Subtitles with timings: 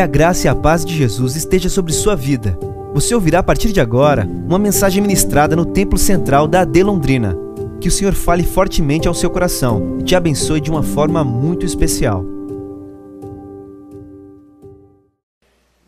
[0.00, 2.58] Que a graça e a paz de Jesus esteja sobre sua vida.
[2.94, 7.36] Você ouvirá a partir de agora uma mensagem ministrada no Templo Central da AD Londrina.
[7.82, 11.66] Que o Senhor fale fortemente ao seu coração e te abençoe de uma forma muito
[11.66, 12.24] especial.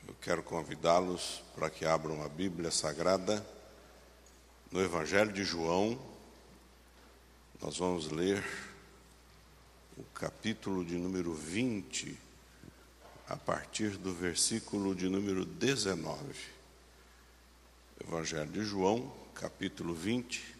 [0.06, 3.42] Eu quero convidá-los para que abram a Bíblia Sagrada
[4.70, 5.96] no Evangelho de João.
[7.62, 8.44] Nós vamos ler
[9.96, 12.31] o capítulo de número 20,
[13.32, 16.34] a partir do versículo de número 19.
[18.06, 20.54] Evangelho de João, capítulo 20,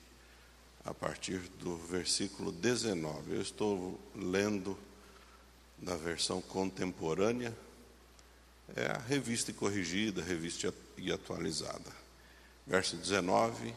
[0.87, 3.35] a partir do versículo 19.
[3.35, 4.79] Eu estou lendo
[5.83, 7.55] na versão contemporânea,
[8.75, 11.93] é a revista corrigida, revista e atualizada.
[12.67, 13.75] Verso 19,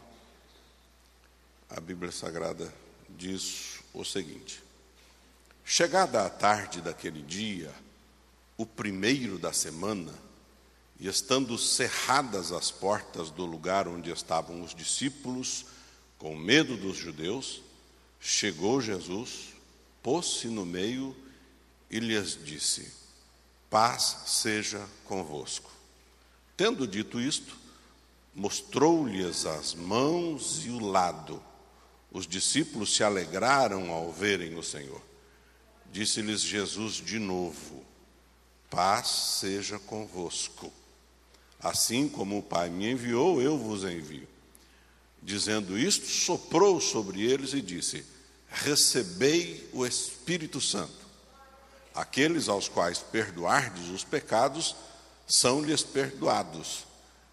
[1.70, 2.74] a Bíblia Sagrada
[3.10, 4.64] diz o seguinte:
[5.66, 7.76] Chegada a tarde daquele dia,
[8.58, 10.14] o primeiro da semana,
[11.00, 15.66] e estando cerradas as portas do lugar onde estavam os discípulos,
[16.18, 17.62] com medo dos judeus,
[18.20, 19.54] chegou Jesus,
[20.02, 21.16] pôs-se no meio
[21.90, 22.92] e lhes disse:
[23.70, 25.70] Paz seja convosco.
[26.56, 27.58] Tendo dito isto,
[28.34, 31.44] mostrou-lhes as mãos e o lado.
[32.12, 35.02] Os discípulos se alegraram ao verem o Senhor.
[35.92, 37.86] Disse-lhes Jesus de novo:
[38.76, 39.08] Paz
[39.40, 40.70] seja convosco.
[41.62, 44.28] Assim como o Pai me enviou, eu vos envio.
[45.24, 48.06] Dizendo isto, soprou sobre eles e disse:
[48.50, 51.06] Recebei o Espírito Santo.
[51.96, 54.76] Aqueles aos quais perdoardes os pecados,
[55.26, 56.86] são-lhes perdoados.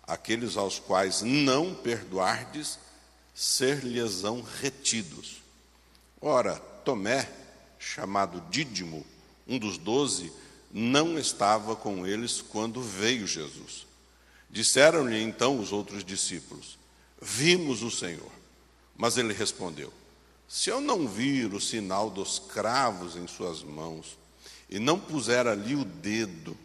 [0.07, 2.79] Aqueles aos quais não perdoardes,
[3.35, 5.43] ser-lhes-ão retidos.
[6.21, 7.29] Ora, Tomé,
[7.81, 9.05] chamado Dídimo,
[9.49, 10.33] um dos doze,
[10.73, 13.87] não estava com eles quando veio Jesus.
[14.49, 16.79] Disseram-lhe então os outros discípulos:
[17.21, 18.31] Vimos o Senhor.
[18.97, 19.93] Mas ele respondeu:
[20.49, 24.19] Se eu não vir o sinal dos cravos em suas mãos,
[24.69, 26.57] e não puser ali o dedo,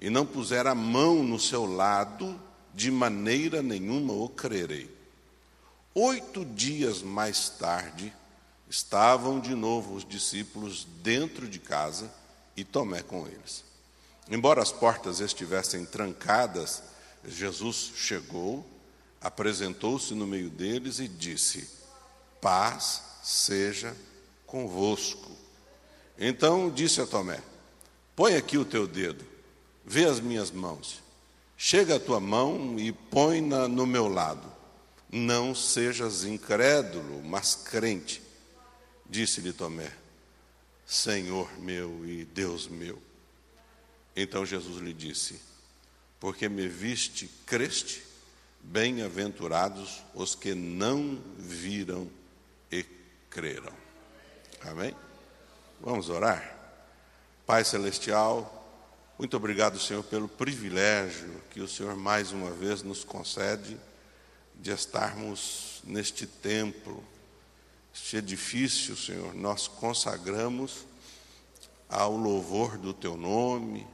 [0.00, 2.40] e não puser a mão no seu lado,
[2.74, 4.90] de maneira nenhuma o crerei.
[5.94, 8.12] Oito dias mais tarde,
[8.70, 12.08] Estavam de novo os discípulos dentro de casa
[12.60, 13.64] e Tomé com eles.
[14.30, 16.82] Embora as portas estivessem trancadas,
[17.26, 18.64] Jesus chegou,
[19.20, 21.68] apresentou-se no meio deles e disse:
[22.40, 23.96] Paz seja
[24.46, 25.30] convosco.
[26.18, 27.40] Então disse a Tomé:
[28.14, 29.24] Põe aqui o teu dedo,
[29.84, 31.02] vê as minhas mãos.
[31.56, 34.50] Chega a tua mão e põe-na no meu lado.
[35.12, 38.22] Não sejas incrédulo, mas crente.
[39.08, 39.99] Disse-lhe Tomé:
[40.90, 43.00] Senhor meu e Deus meu.
[44.16, 45.40] Então Jesus lhe disse:
[46.18, 48.02] Porque me viste, creste,
[48.60, 52.10] bem-aventurados os que não viram
[52.72, 52.84] e
[53.30, 53.72] creram.
[54.62, 54.92] Amém?
[55.80, 56.58] Vamos orar?
[57.46, 63.78] Pai Celestial, muito obrigado, Senhor, pelo privilégio que o Senhor mais uma vez nos concede
[64.56, 67.04] de estarmos neste templo
[67.92, 70.86] este edifício, Senhor, nós consagramos
[71.88, 73.86] ao louvor do Teu nome.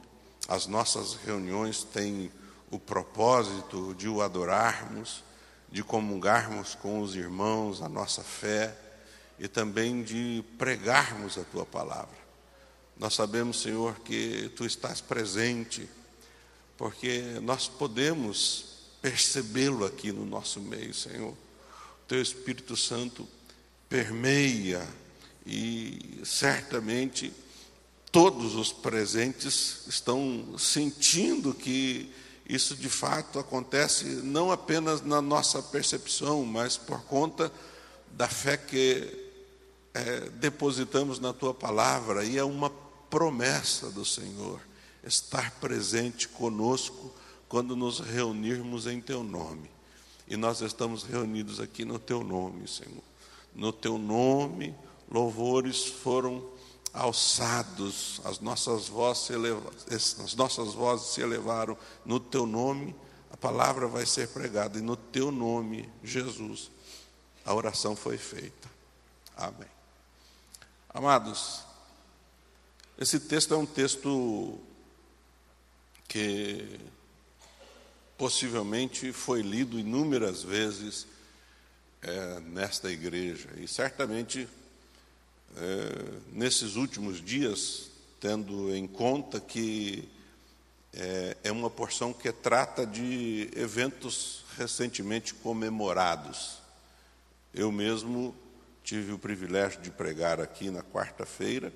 [0.47, 2.31] As nossas reuniões têm
[2.69, 5.23] o propósito de o adorarmos,
[5.71, 8.75] de comungarmos com os irmãos a nossa fé
[9.39, 12.17] e também de pregarmos a Tua palavra.
[12.97, 15.87] Nós sabemos, Senhor, que Tu estás presente,
[16.77, 21.31] porque nós podemos percebê-lo aqui no nosso meio, Senhor.
[21.31, 23.27] O Teu Espírito Santo
[23.89, 24.85] permeia
[25.45, 27.33] e certamente
[28.11, 32.11] todos os presentes estão sentindo que
[32.47, 37.51] isso de fato acontece não apenas na nossa percepção, mas por conta
[38.11, 39.25] da fé que
[39.93, 42.69] é, depositamos na tua palavra, e é uma
[43.09, 44.61] promessa do Senhor
[45.03, 47.13] estar presente conosco
[47.47, 49.69] quando nos reunirmos em teu nome.
[50.27, 53.06] E nós estamos reunidos aqui no teu nome, Senhor
[53.57, 54.73] no teu nome,
[55.11, 56.47] louvores foram
[56.93, 62.95] alçados, as nossas vozes se elevaram, as nossas vozes se elevaram no teu nome,
[63.31, 66.71] a palavra vai ser pregada e no teu nome, Jesus,
[67.43, 68.69] a oração foi feita.
[69.35, 69.67] Amém.
[70.89, 71.61] Amados,
[72.97, 74.59] esse texto é um texto
[76.07, 76.79] que
[78.17, 81.05] possivelmente foi lido inúmeras vezes
[82.07, 83.49] é, nesta igreja.
[83.57, 84.47] E certamente,
[85.57, 90.07] é, nesses últimos dias, tendo em conta que
[90.93, 96.59] é, é uma porção que trata de eventos recentemente comemorados.
[97.53, 98.33] Eu mesmo
[98.83, 101.73] tive o privilégio de pregar aqui na quarta-feira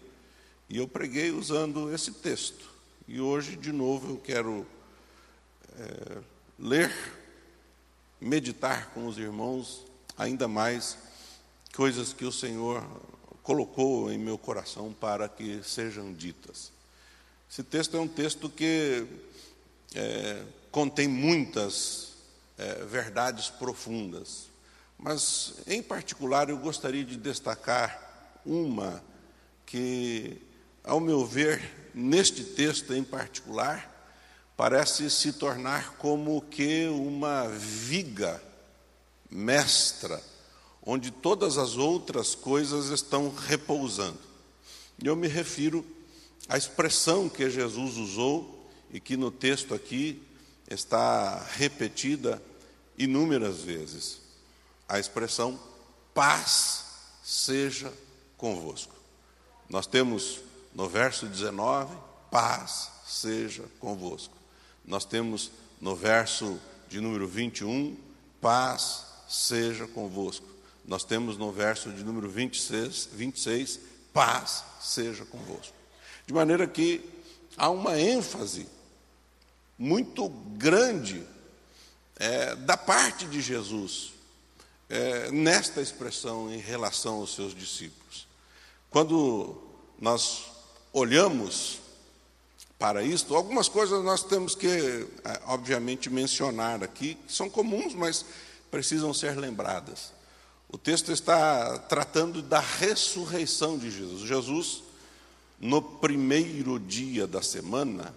[0.69, 2.71] e eu preguei usando esse texto.
[3.07, 4.65] E hoje, de novo, eu quero
[5.77, 6.17] é,
[6.57, 6.93] ler,
[8.19, 10.97] meditar com os irmãos ainda mais
[11.73, 12.83] coisas que o Senhor
[13.43, 16.71] colocou em meu coração para que sejam ditas.
[17.49, 19.05] Esse texto é um texto que
[19.95, 22.13] é, contém muitas
[22.57, 24.49] é, verdades profundas,
[24.97, 29.03] mas, em particular, eu gostaria de destacar uma
[29.65, 30.39] que,
[30.83, 33.89] ao meu ver, neste texto em particular,
[34.55, 38.41] parece se tornar como que uma viga
[39.31, 40.21] mestra,
[40.85, 44.19] onde todas as outras coisas estão repousando.
[45.01, 45.85] E eu me refiro
[46.49, 50.21] à expressão que Jesus usou e que no texto aqui
[50.69, 52.41] está repetida
[52.97, 54.19] inúmeras vezes.
[54.87, 55.59] A expressão
[56.13, 56.85] paz
[57.23, 57.91] seja
[58.37, 58.93] convosco.
[59.69, 60.41] Nós temos
[60.73, 61.95] no verso 19,
[62.29, 64.35] paz seja convosco.
[64.85, 67.95] Nós temos no verso de número 21,
[68.41, 70.45] paz seja convosco.
[70.85, 73.79] Nós temos no verso de número 26, 26
[74.13, 75.73] paz seja convosco.
[76.27, 77.01] De maneira que
[77.55, 78.67] há uma ênfase
[79.77, 81.25] muito grande
[82.17, 84.13] é, da parte de Jesus
[84.89, 88.27] é, nesta expressão em relação aos seus discípulos.
[88.89, 89.55] Quando
[89.99, 90.43] nós
[90.91, 91.79] olhamos
[92.77, 98.25] para isto, algumas coisas nós temos que, é, obviamente, mencionar aqui, que são comuns, mas
[98.71, 100.13] precisam ser lembradas.
[100.69, 104.21] O texto está tratando da ressurreição de Jesus.
[104.21, 104.83] Jesus,
[105.59, 108.15] no primeiro dia da semana,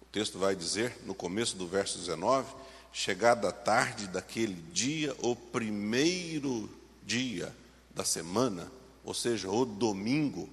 [0.00, 2.46] o texto vai dizer, no começo do verso 19,
[2.92, 6.70] chegada a tarde daquele dia, o primeiro
[7.04, 7.54] dia
[7.92, 8.70] da semana,
[9.04, 10.48] ou seja, o domingo,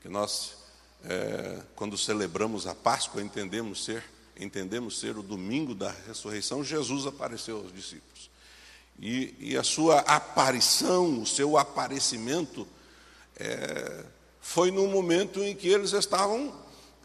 [0.00, 0.58] que nós,
[1.04, 4.04] é, quando celebramos a Páscoa, entendemos ser,
[4.38, 8.30] entendemos ser o domingo da ressurreição, Jesus apareceu aos discípulos.
[9.00, 12.66] E, e a sua aparição, o seu aparecimento,
[13.36, 14.04] é,
[14.40, 16.52] foi no momento em que eles estavam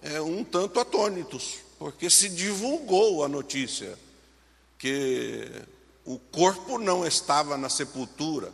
[0.02, 3.98] é, um tanto atônitos, porque se divulgou a notícia
[4.80, 5.50] que
[6.06, 8.52] o corpo não estava na sepultura,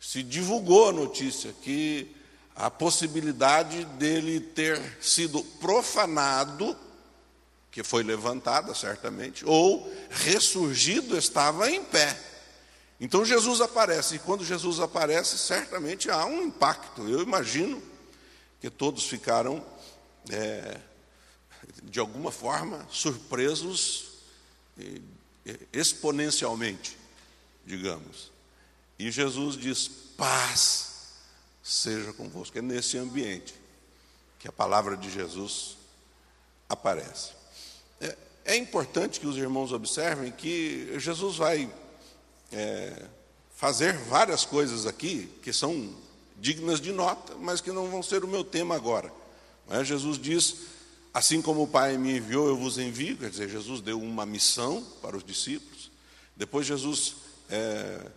[0.00, 2.14] se divulgou a notícia que
[2.56, 6.76] a possibilidade dele ter sido profanado,
[7.70, 12.16] que foi levantada certamente, ou ressurgido estava em pé.
[13.00, 17.08] Então Jesus aparece, e quando Jesus aparece, certamente há um impacto.
[17.08, 17.82] Eu imagino
[18.60, 19.64] que todos ficaram,
[20.30, 20.80] é,
[21.82, 24.14] de alguma forma, surpresos
[25.72, 26.96] exponencialmente,
[27.66, 28.32] digamos.
[28.98, 30.94] E Jesus diz: paz
[31.62, 32.58] seja convosco.
[32.58, 33.54] É nesse ambiente
[34.38, 35.76] que a palavra de Jesus
[36.68, 37.32] aparece.
[38.00, 41.72] É, é importante que os irmãos observem que Jesus vai
[42.54, 43.06] é,
[43.56, 45.94] fazer várias coisas aqui que são
[46.38, 49.12] dignas de nota, mas que não vão ser o meu tema agora.
[49.68, 50.56] Mas Jesus diz:
[51.12, 53.16] Assim como o Pai me enviou, eu vos envio.
[53.16, 55.90] Quer dizer, Jesus deu uma missão para os discípulos.
[56.36, 57.14] Depois Jesus
[57.48, 58.10] é,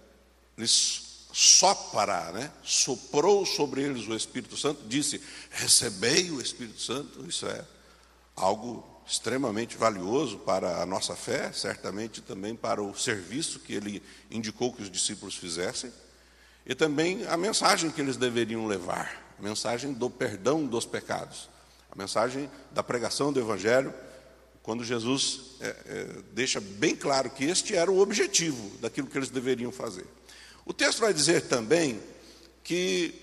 [0.57, 2.51] lhes sopra, né?
[2.63, 7.23] soprou sobre eles o Espírito Santo, disse: recebei o Espírito Santo.
[7.27, 7.63] Isso é
[8.35, 14.73] algo extremamente valioso para a nossa fé, certamente também para o serviço que ele indicou
[14.73, 15.91] que os discípulos fizessem,
[16.65, 21.49] e também a mensagem que eles deveriam levar, a mensagem do perdão dos pecados,
[21.89, 23.93] a mensagem da pregação do Evangelho,
[24.61, 29.29] quando Jesus é, é, deixa bem claro que este era o objetivo daquilo que eles
[29.29, 30.05] deveriam fazer.
[30.65, 32.01] O texto vai dizer também
[32.61, 33.15] que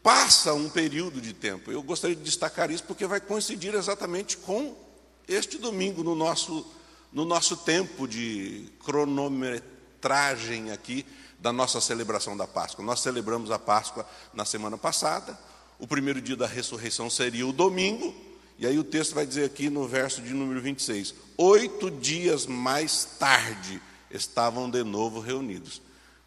[0.00, 1.72] passa um período de tempo.
[1.72, 4.83] Eu gostaria de destacar isso porque vai coincidir exatamente com
[5.28, 6.66] este domingo no nosso,
[7.12, 11.06] no nosso tempo de cronometragem aqui
[11.38, 12.84] da nossa celebração da Páscoa.
[12.84, 15.38] Nós celebramos a Páscoa na semana passada,
[15.78, 18.14] o primeiro dia da ressurreição seria o domingo,
[18.58, 23.04] e aí o texto vai dizer aqui no verso de número 26: oito dias mais
[23.18, 25.82] tarde estavam de novo reunidos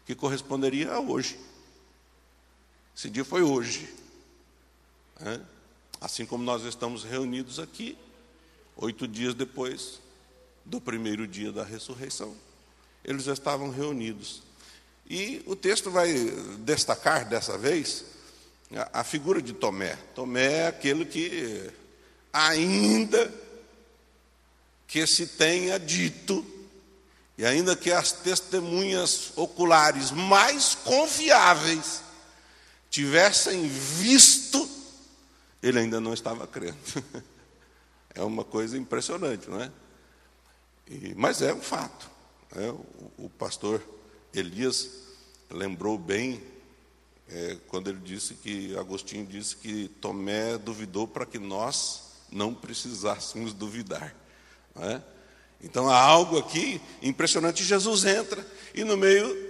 [0.08, 1.38] que corresponderia a hoje.
[2.96, 3.94] Esse dia foi hoje.
[5.20, 5.38] Né?
[6.00, 7.98] Assim como nós estamos reunidos aqui,
[8.78, 10.00] oito dias depois
[10.64, 12.34] do primeiro dia da ressurreição.
[13.04, 14.42] Eles estavam reunidos.
[15.08, 16.12] E o texto vai
[16.60, 18.04] destacar dessa vez
[18.74, 19.96] a, a figura de Tomé.
[20.14, 21.70] Tomé é aquele que
[22.32, 23.32] ainda
[24.86, 26.44] que se tenha dito,
[27.36, 32.02] e ainda que as testemunhas oculares mais confiáveis
[32.90, 34.68] tivessem visto,
[35.62, 36.76] ele ainda não estava crendo.
[38.18, 39.70] É uma coisa impressionante, não é?
[40.88, 42.10] E, mas é um fato.
[42.56, 42.84] É, o,
[43.16, 43.80] o, pastor
[44.34, 44.90] Elias
[45.48, 46.42] lembrou bem
[47.28, 53.54] é, quando ele disse que Agostinho disse que Tomé duvidou para que nós não precisássemos
[53.54, 54.12] duvidar.
[54.74, 55.00] Não é?
[55.62, 57.62] Então há algo aqui impressionante.
[57.62, 58.44] Jesus entra
[58.74, 59.48] e no meio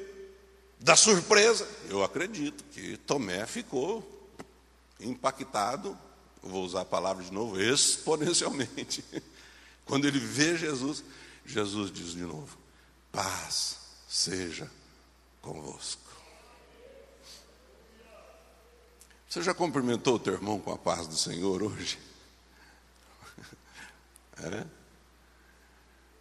[0.79, 4.07] da surpresa, eu acredito que Tomé ficou
[5.01, 5.97] impactado
[6.43, 9.05] vou usar a palavra de novo, exponencialmente.
[9.85, 11.03] Quando ele vê Jesus,
[11.45, 12.57] Jesus diz de novo:
[13.11, 13.79] paz
[14.09, 14.71] seja
[15.41, 16.09] convosco.
[19.29, 21.99] Você já cumprimentou o teu irmão com a paz do Senhor hoje?
[24.41, 24.65] É?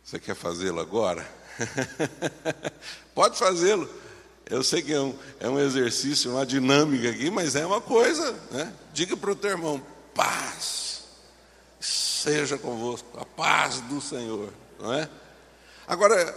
[0.04, 1.24] Você quer fazê-lo agora?
[3.14, 3.88] Pode fazê-lo.
[4.50, 8.32] Eu sei que é um, é um exercício, uma dinâmica aqui, mas é uma coisa.
[8.50, 8.74] Né?
[8.92, 9.86] Diga para o teu irmão:
[10.18, 11.04] paz
[11.80, 15.08] seja convosco, a paz do Senhor, não é?
[15.88, 16.34] Agora,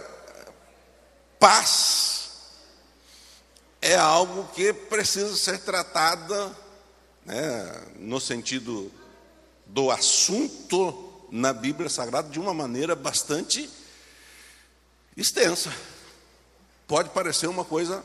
[1.39, 2.31] paz
[3.81, 6.55] é algo que precisa ser tratada
[7.25, 8.91] né, no sentido
[9.65, 13.67] do assunto na Bíblia Sagrada de uma maneira bastante
[15.17, 15.73] extensa.
[16.87, 18.03] Pode parecer uma coisa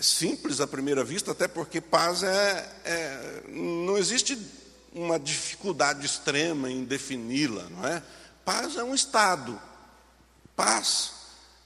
[0.00, 4.36] simples à primeira vista, até porque paz é, é não existe
[4.94, 8.02] uma dificuldade extrema em defini-la, não é?
[8.44, 9.60] Paz é um estado.
[10.54, 11.12] Paz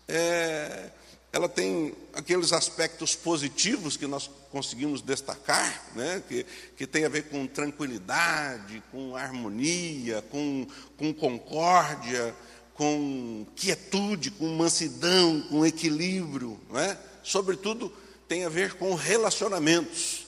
[0.09, 0.91] é,
[1.33, 6.23] ela tem aqueles aspectos positivos que nós conseguimos destacar, né?
[6.27, 10.67] que, que tem a ver com tranquilidade, com harmonia, com,
[10.97, 12.35] com concórdia,
[12.75, 16.97] com quietude, com mansidão, com equilíbrio, não é?
[17.23, 17.93] sobretudo
[18.29, 20.26] tem a ver com relacionamentos.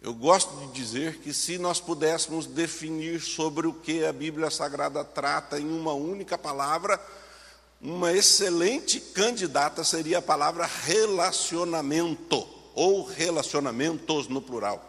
[0.00, 5.04] Eu gosto de dizer que se nós pudéssemos definir sobre o que a Bíblia Sagrada
[5.04, 7.00] trata em uma única palavra,
[7.80, 14.84] uma excelente candidata seria a palavra relacionamento, ou relacionamentos no plural.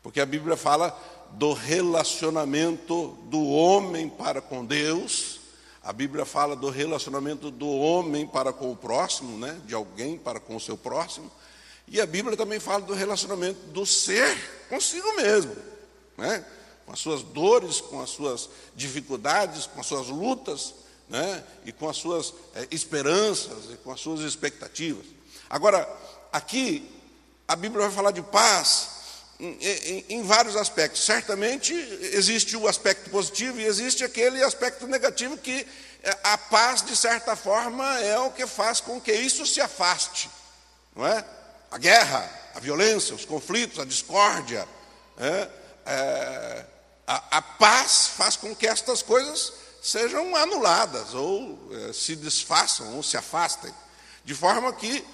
[0.00, 0.96] Porque a Bíblia fala
[1.32, 5.40] do relacionamento do homem para com Deus,
[5.82, 9.60] a Bíblia fala do relacionamento do homem para com o próximo, né?
[9.66, 11.30] de alguém para com o seu próximo.
[11.86, 14.36] E a Bíblia também fala do relacionamento do ser
[14.68, 15.54] consigo mesmo,
[16.16, 16.44] né?
[16.86, 20.74] com as suas dores, com as suas dificuldades, com as suas lutas,
[21.08, 21.44] né?
[21.64, 25.06] e com as suas é, esperanças e com as suas expectativas.
[25.48, 25.88] Agora,
[26.32, 26.90] aqui,
[27.46, 28.88] a Bíblia vai falar de paz
[29.38, 31.04] em, em, em, vários aspectos.
[31.04, 31.72] Certamente
[32.12, 35.66] existe o aspecto positivo e existe aquele aspecto negativo que
[36.02, 40.30] é, a paz, de certa forma, é o que faz com que isso se afaste,
[40.94, 41.24] não é?
[41.74, 44.68] A guerra, a violência, os conflitos, a discórdia.
[45.18, 45.50] É,
[45.84, 46.66] é,
[47.04, 49.52] a, a, paz faz com que estas coisas
[49.82, 53.74] sejam anuladas, ou é, se desfaçam, ou se afastem,
[54.24, 55.04] de forma que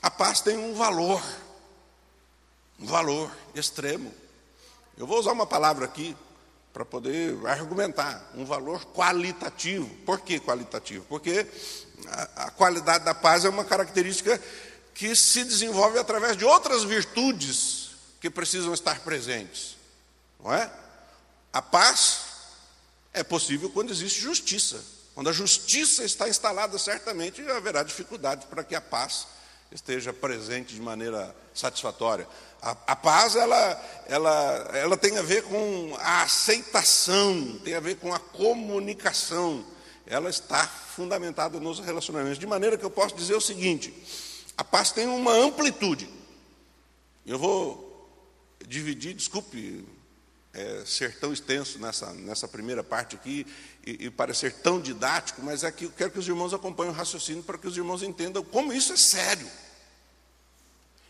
[0.00, 1.22] a paz tem um valor,
[2.80, 4.10] um valor extremo.
[4.96, 6.16] Eu vou usar uma palavra aqui
[6.72, 9.86] para poder argumentar, um valor qualitativo.
[10.06, 11.04] Por que qualitativo?
[11.10, 11.46] Porque
[12.08, 14.40] a, a qualidade da paz é uma característica
[14.96, 19.76] que se desenvolve através de outras virtudes que precisam estar presentes.
[20.42, 20.70] Não é?
[21.52, 22.20] A paz
[23.12, 24.82] é possível quando existe justiça.
[25.14, 29.26] Quando a justiça está instalada, certamente haverá dificuldade para que a paz
[29.70, 32.26] esteja presente de maneira satisfatória.
[32.62, 37.96] A, a, paz ela, ela, ela tem a ver com a aceitação, tem a ver
[37.96, 39.64] com a comunicação.
[40.06, 42.38] Ela está fundamentada nos relacionamentos.
[42.38, 43.92] De maneira que eu posso dizer o seguinte:
[44.56, 46.08] a paz tem uma amplitude.
[47.26, 48.08] Eu vou
[48.66, 49.84] dividir, desculpe
[50.54, 53.46] é, ser tão extenso nessa, nessa primeira parte aqui
[53.86, 56.94] e, e parecer tão didático, mas é que eu quero que os irmãos acompanhem o
[56.94, 59.46] raciocínio para que os irmãos entendam como isso é sério.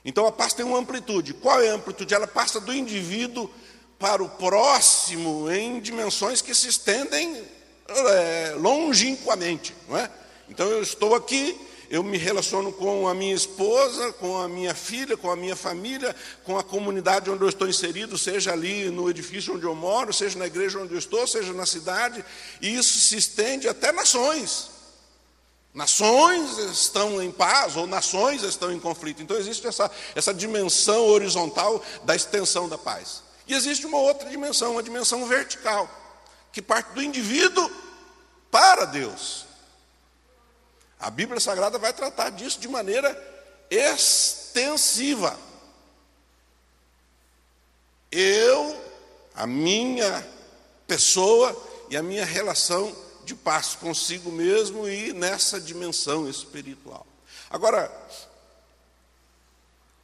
[0.04, 1.34] Então a paz tem uma amplitude.
[1.34, 2.14] Qual é a amplitude?
[2.14, 3.50] Ela passa do indivíduo
[3.98, 7.44] para o próximo em dimensões que se estendem
[7.88, 10.10] é, longínquamente, não é?
[10.48, 11.58] Então eu estou aqui
[11.90, 16.14] eu me relaciono com a minha esposa, com a minha filha, com a minha família,
[16.44, 20.38] com a comunidade onde eu estou inserido, seja ali no edifício onde eu moro, seja
[20.38, 22.24] na igreja onde eu estou, seja na cidade,
[22.60, 24.70] e isso se estende até nações.
[25.72, 29.22] Nações estão em paz ou nações estão em conflito.
[29.22, 33.22] Então existe essa, essa dimensão horizontal da extensão da paz.
[33.46, 35.88] E existe uma outra dimensão, uma dimensão vertical,
[36.50, 37.70] que parte do indivíduo
[38.50, 39.45] para Deus.
[40.98, 43.10] A Bíblia Sagrada vai tratar disso de maneira
[43.70, 45.38] extensiva.
[48.10, 48.82] Eu,
[49.34, 50.26] a minha
[50.86, 51.54] pessoa
[51.90, 57.06] e a minha relação de paz consigo mesmo e nessa dimensão espiritual.
[57.50, 57.92] Agora,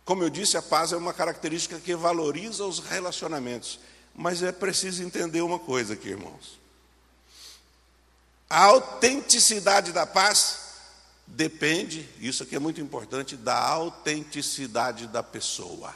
[0.04, 3.78] como eu disse, a paz é uma característica que valoriza os relacionamentos.
[4.14, 6.58] Mas é preciso entender uma coisa aqui, irmãos.
[8.50, 10.61] A autenticidade da paz
[11.26, 15.94] depende, isso aqui é muito importante, da autenticidade da pessoa.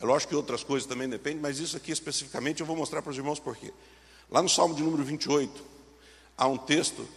[0.00, 3.10] É lógico que outras coisas também dependem, mas isso aqui especificamente eu vou mostrar para
[3.10, 3.72] os irmãos por quê.
[4.30, 5.64] Lá no Salmo de número 28,
[6.36, 7.08] há um texto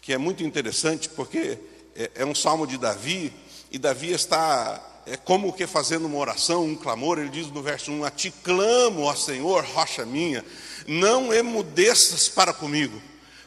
[0.00, 1.58] que é muito interessante, porque
[1.94, 3.32] é, é um salmo de Davi,
[3.70, 7.90] e Davi está é, como que fazendo uma oração, um clamor, ele diz no verso
[7.92, 10.44] 1: A ti clamo, ó Senhor, rocha minha,
[10.86, 13.00] não emudeças para comigo,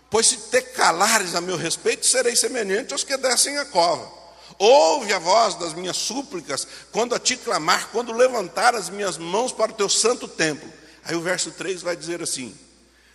[0.09, 4.19] pois se te calares a meu respeito, serei semelhante aos que descem a cova.
[4.57, 9.51] Ouve a voz das minhas súplicas, quando a ti clamar, quando levantar as minhas mãos
[9.51, 10.71] para o teu santo templo.
[11.05, 12.53] Aí o verso 3 vai dizer assim: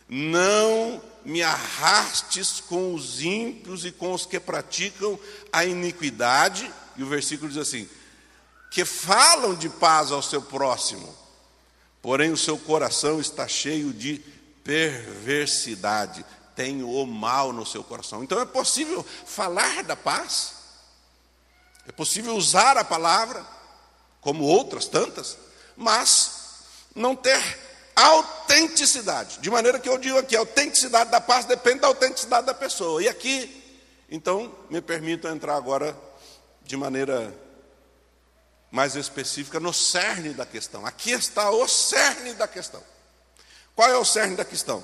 [0.09, 5.19] Não me arrastes com os ímpios e com os que praticam
[5.53, 6.73] a iniquidade.
[6.97, 7.89] E o versículo diz assim:
[8.75, 11.15] que falam de paz ao seu próximo,
[12.03, 14.21] porém o seu coração está cheio de
[14.65, 18.23] perversidade, tem o mal no seu coração.
[18.23, 20.55] Então é possível falar da paz,
[21.87, 23.45] é possível usar a palavra,
[24.21, 25.37] como outras tantas,
[25.77, 26.33] mas
[26.95, 27.59] não ter
[27.95, 29.39] autenticidade.
[29.39, 33.03] De maneira que eu digo aqui, a autenticidade da paz depende da autenticidade da pessoa.
[33.03, 33.63] E aqui,
[34.09, 35.97] então, me permito entrar agora
[36.63, 37.35] de maneira
[38.71, 40.85] mais específica no cerne da questão.
[40.85, 42.83] Aqui está o cerne da questão.
[43.75, 44.83] Qual é o cerne da questão?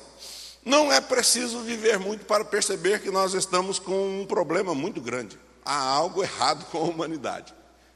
[0.64, 5.38] Não é preciso viver muito para perceber que nós estamos com um problema muito grande.
[5.64, 7.54] Há algo errado com a humanidade.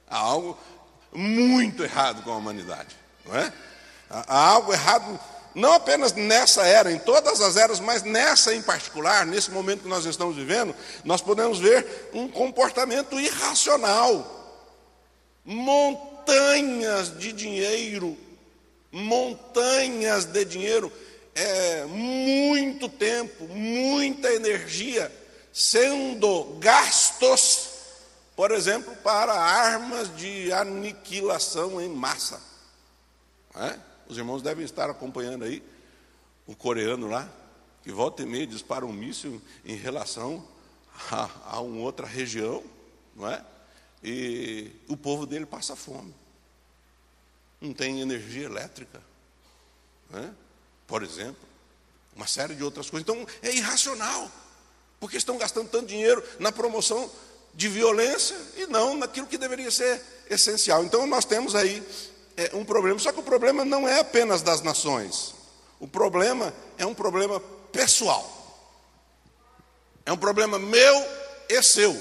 [0.08, 0.58] Há algo
[1.12, 2.96] muito errado com a humanidade.
[3.24, 3.52] Não é?
[4.10, 5.18] Há algo errado,
[5.54, 9.88] não apenas nessa era, em todas as eras, mas nessa em particular, nesse momento que
[9.88, 14.60] nós estamos vivendo, nós podemos ver um comportamento irracional.
[15.44, 18.16] Montanhas de dinheiro,
[18.90, 20.92] montanhas de dinheiro,
[21.34, 25.10] é, muito tempo, muita energia
[25.52, 27.70] sendo gastos,
[28.36, 32.40] por exemplo, para armas de aniquilação em massa.
[33.54, 33.78] É?
[34.08, 35.62] Os irmãos devem estar acompanhando aí
[36.46, 37.28] o coreano lá,
[37.82, 40.46] que volta e meia dispara um míssil em relação
[41.10, 42.62] a, a uma outra região,
[43.14, 43.44] não é?
[44.02, 46.14] E o povo dele passa fome.
[47.60, 49.00] Não tem energia elétrica,
[50.12, 50.43] é?
[50.94, 51.42] Por exemplo.
[52.14, 53.02] Uma série de outras coisas.
[53.02, 54.30] Então é irracional,
[55.00, 57.10] porque estão gastando tanto dinheiro na promoção
[57.52, 60.84] de violência e não naquilo que deveria ser essencial.
[60.84, 61.82] Então nós temos aí
[62.36, 62.96] é, um problema.
[63.00, 65.34] Só que o problema não é apenas das nações.
[65.80, 67.40] O problema é um problema
[67.72, 68.70] pessoal.
[70.06, 71.04] É um problema meu
[71.48, 72.00] e seu.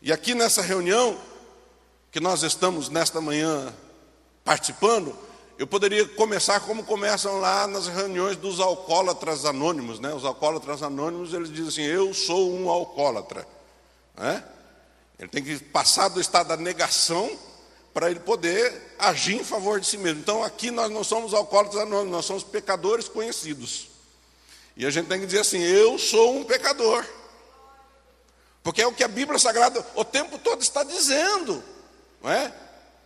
[0.00, 1.20] E aqui nessa reunião,
[2.12, 3.74] que nós estamos nesta manhã
[4.44, 5.18] participando,
[5.60, 10.10] eu poderia começar como começam lá nas reuniões dos alcoólatras anônimos, né?
[10.14, 13.46] Os alcoólatras anônimos, eles dizem assim: Eu sou um alcoólatra.
[14.16, 14.42] Né?
[15.18, 17.30] Ele tem que passar do estado da negação
[17.92, 20.20] para ele poder agir em favor de si mesmo.
[20.20, 23.88] Então aqui nós não somos alcoólatras anônimos, nós somos pecadores conhecidos.
[24.74, 27.04] E a gente tem que dizer assim: eu sou um pecador.
[28.62, 31.62] Porque é o que a Bíblia Sagrada o tempo todo está dizendo,
[32.22, 32.50] não é?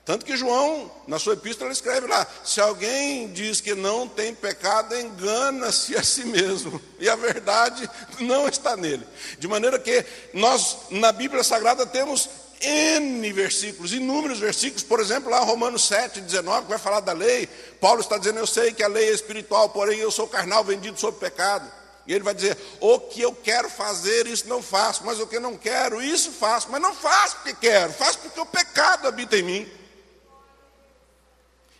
[0.05, 4.95] Tanto que João, na sua epístola, escreve lá: se alguém diz que não tem pecado,
[4.95, 7.89] engana-se a si mesmo, e a verdade
[8.21, 9.07] não está nele.
[9.39, 12.29] De maneira que nós, na Bíblia Sagrada, temos
[12.61, 17.47] N versículos, inúmeros versículos, por exemplo, lá Romanos 7, 19, que vai falar da lei.
[17.81, 21.01] Paulo está dizendo: Eu sei que a lei é espiritual, porém eu sou carnal, vendido
[21.01, 21.67] sob pecado.
[22.07, 25.39] E ele vai dizer: O que eu quero fazer, isso não faço, mas o que
[25.39, 29.43] não quero, isso faço, mas não faço porque quero, faço porque o pecado habita em
[29.43, 29.84] mim.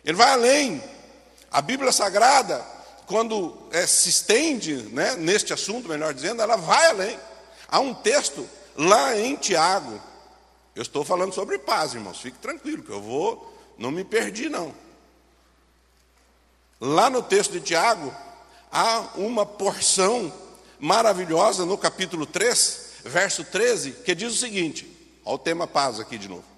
[0.05, 0.81] Ele vai além.
[1.51, 2.63] A Bíblia Sagrada,
[3.07, 7.19] quando é, se estende né, neste assunto, melhor dizendo, ela vai além.
[7.67, 9.99] Há um texto lá em Tiago,
[10.75, 12.21] eu estou falando sobre paz, irmãos.
[12.21, 14.73] Fique tranquilo, que eu vou, não me perdi, não.
[16.79, 18.13] Lá no texto de Tiago,
[18.71, 20.31] há uma porção
[20.77, 24.85] maravilhosa no capítulo 3, verso 13, que diz o seguinte:
[25.23, 26.54] olha o tema paz aqui de novo.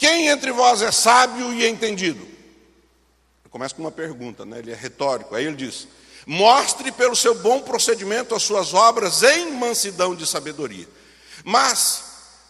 [0.00, 2.26] Quem entre vós é sábio e entendido?
[3.50, 4.58] Começa com uma pergunta, né?
[4.58, 5.34] ele é retórico.
[5.34, 5.86] Aí ele diz:
[6.26, 10.88] Mostre pelo seu bom procedimento as suas obras em mansidão de sabedoria.
[11.44, 12.02] Mas,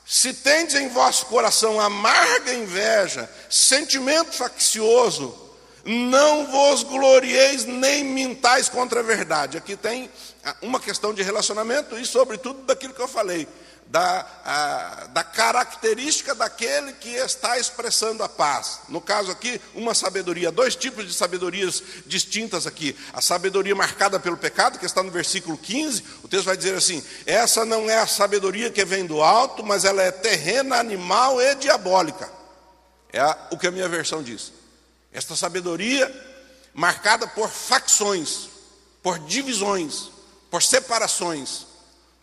[0.07, 5.37] se tendes em vosso coração amarga inveja, sentimento faccioso,
[5.85, 9.59] não vos glorieis nem mintais contra a verdade.
[9.59, 10.09] Aqui tem
[10.63, 13.49] uma questão de relacionamento e, sobretudo, daquilo que eu falei
[13.91, 18.83] da, a, da característica daquele que está expressando a paz.
[18.89, 22.97] No caso aqui, uma sabedoria, dois tipos de sabedorias distintas aqui.
[23.13, 27.05] A sabedoria marcada pelo pecado, que está no versículo 15, o texto vai dizer assim:
[27.27, 31.57] essa não é a sabedoria que vem do alto, mas ela é terrena, animal e
[31.57, 32.31] diabólica.
[33.13, 34.53] É o que a minha versão diz.
[35.13, 36.09] Esta sabedoria
[36.73, 38.49] marcada por facções,
[39.03, 40.11] por divisões,
[40.49, 41.70] por separações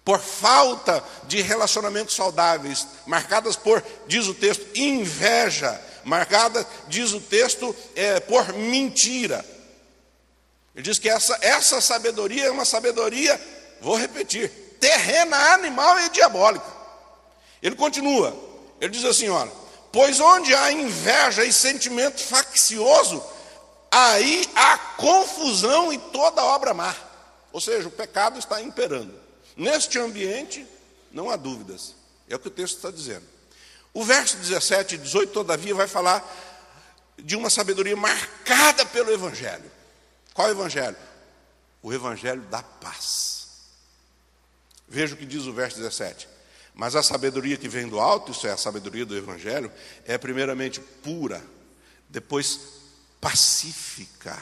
[0.08, 7.76] por falta de relacionamentos saudáveis, marcadas por, diz o texto, inveja, marcada, diz o texto,
[7.93, 9.46] é, por mentira.
[10.74, 13.38] Ele diz que essa, essa sabedoria é uma sabedoria,
[13.82, 16.72] vou repetir, terrena, animal e diabólica.
[17.62, 18.34] Ele continua,
[18.80, 19.52] ele diz assim: olha,
[19.91, 23.22] pois onde há inveja e sentimento faccioso,
[23.91, 26.96] aí há confusão e toda obra má.
[27.52, 29.27] Ou seja, o pecado está imperando.
[29.58, 30.65] Neste ambiente,
[31.12, 31.96] não há dúvidas,
[32.30, 33.26] é o que o texto está dizendo.
[33.91, 36.24] O verso 17 e 18, todavia, vai falar
[37.17, 39.72] de uma sabedoria marcada pelo Evangelho.
[40.34, 40.96] Qual Evangelho?
[41.82, 43.48] O Evangelho da paz.
[44.88, 46.30] Veja o que diz o verso 17.
[46.76, 49.72] Mas a sabedoria que vem do alto, isso é a sabedoria do Evangelho,
[50.06, 51.43] é primeiramente pura,
[52.08, 52.60] depois
[53.20, 54.38] pacífica.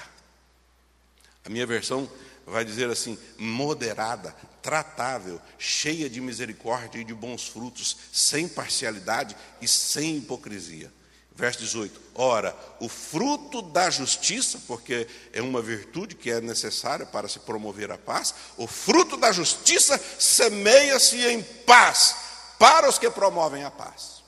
[1.45, 2.11] A minha versão
[2.45, 9.67] vai dizer assim: moderada, tratável, cheia de misericórdia e de bons frutos, sem parcialidade e
[9.67, 10.91] sem hipocrisia.
[11.35, 17.27] Verso 18: Ora, o fruto da justiça, porque é uma virtude que é necessária para
[17.27, 22.15] se promover a paz, o fruto da justiça semeia-se em paz
[22.57, 24.23] para os que promovem a paz.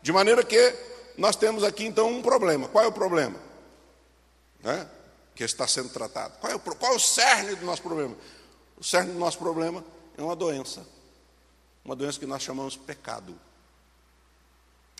[0.00, 0.72] De maneira que
[1.16, 2.68] nós temos aqui então um problema.
[2.68, 3.40] Qual é o problema?
[4.62, 4.88] Né?
[5.38, 6.34] que está sendo tratado.
[6.40, 8.16] Qual é, o, qual é o cerne do nosso problema?
[8.78, 9.84] O cerne do nosso problema
[10.16, 10.86] é uma doença.
[11.84, 13.38] Uma doença que nós chamamos pecado.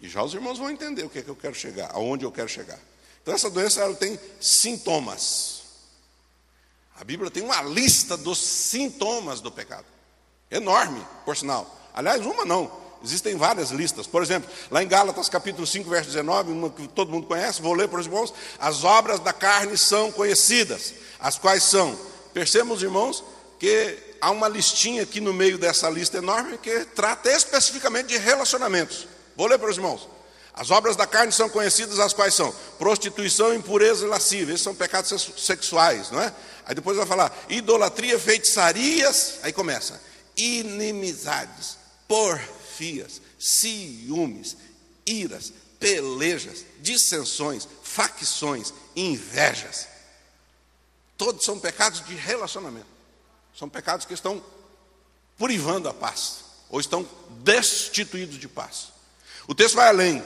[0.01, 2.33] E já os irmãos vão entender o que é que eu quero chegar, aonde eu
[2.33, 2.79] quero chegar.
[3.23, 5.62] Então essa doença ela tem sintomas.
[6.99, 9.87] A Bíblia tem uma lista dos sintomas do pecado.
[10.51, 11.77] Enorme, por sinal.
[11.95, 12.71] Aliás, uma não,
[13.03, 14.07] Existem várias listas.
[14.07, 17.73] Por exemplo, lá em Gálatas capítulo 5, verso 19, uma que todo mundo conhece, vou
[17.73, 18.35] ler para os irmãos.
[18.59, 21.97] As obras da carne são conhecidas, as quais são.
[22.35, 23.23] Percebemos, irmãos,
[23.59, 29.07] que há uma listinha aqui no meio dessa lista enorme que trata especificamente de relacionamentos.
[29.37, 30.09] Vou ler para os irmãos.
[30.55, 34.55] As obras da carne são conhecidas, as quais são prostituição, impureza e lascívia.
[34.55, 36.35] Esses são pecados sexuais, não é?
[36.66, 39.35] Aí depois vai falar idolatria, feitiçarias.
[39.42, 40.01] Aí começa
[40.37, 41.77] inimizades,
[42.09, 42.40] por
[42.79, 44.57] porfias, ciúmes,
[45.05, 49.88] iras, pelejas, dissensões, facções, invejas.
[51.16, 52.87] Todos são pecados de relacionamento.
[53.59, 54.40] São pecados que estão
[55.37, 57.05] privando a paz, ou estão
[57.40, 58.92] destituídos de paz.
[59.49, 60.23] O texto vai além.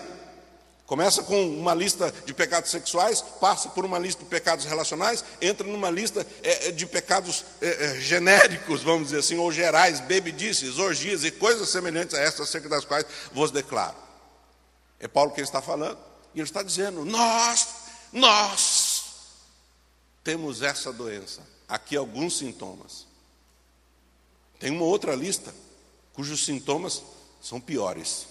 [0.84, 5.66] Começa com uma lista de pecados sexuais, passa por uma lista de pecados relacionais, entra
[5.66, 11.24] numa lista é, é de pecados é, genéricos, vamos dizer assim, ou gerais, bebedices, orgias
[11.24, 13.96] e coisas semelhantes a estas, acerca das quais vos declaro.
[15.00, 15.98] É Paulo quem está falando,
[16.34, 17.66] e ele está dizendo: nós,
[18.12, 19.04] nós
[20.22, 21.40] temos essa doença.
[21.66, 23.10] Aqui alguns sintomas.
[24.62, 25.52] Tem uma outra lista,
[26.12, 27.02] cujos sintomas
[27.42, 28.28] são piores.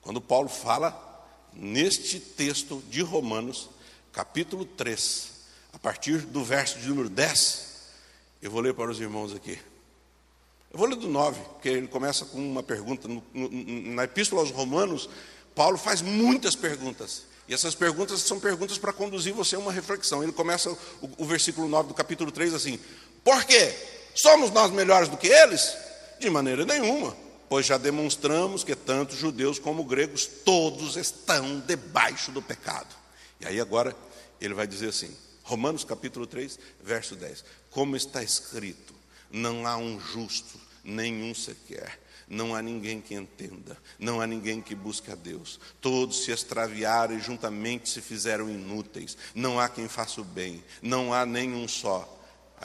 [0.00, 0.96] Quando Paulo fala
[1.52, 3.68] neste texto de Romanos,
[4.12, 5.30] capítulo 3,
[5.72, 7.66] a partir do verso de número 10,
[8.40, 9.58] eu vou ler para os irmãos aqui.
[10.72, 13.08] Eu vou ler do 9, porque ele começa com uma pergunta.
[13.34, 15.10] Na Epístola aos Romanos,
[15.56, 17.24] Paulo faz muitas perguntas.
[17.48, 20.22] E essas perguntas são perguntas para conduzir você a uma reflexão.
[20.22, 22.78] Ele começa o, o versículo 9 do capítulo 3 assim:
[23.24, 23.91] Por quê?
[24.14, 25.76] Somos nós melhores do que eles?
[26.20, 27.16] De maneira nenhuma
[27.52, 32.96] pois já demonstramos que tanto judeus como gregos, todos estão debaixo do pecado.
[33.38, 33.94] E aí agora
[34.40, 38.94] ele vai dizer assim, Romanos capítulo 3, verso 10: Como está escrito,
[39.30, 42.00] não há um justo, nenhum sequer.
[42.26, 45.60] Não há ninguém que entenda, não há ninguém que busque a Deus.
[45.78, 49.14] Todos se extraviaram e juntamente se fizeram inúteis.
[49.34, 52.08] Não há quem faça o bem, não há nenhum só.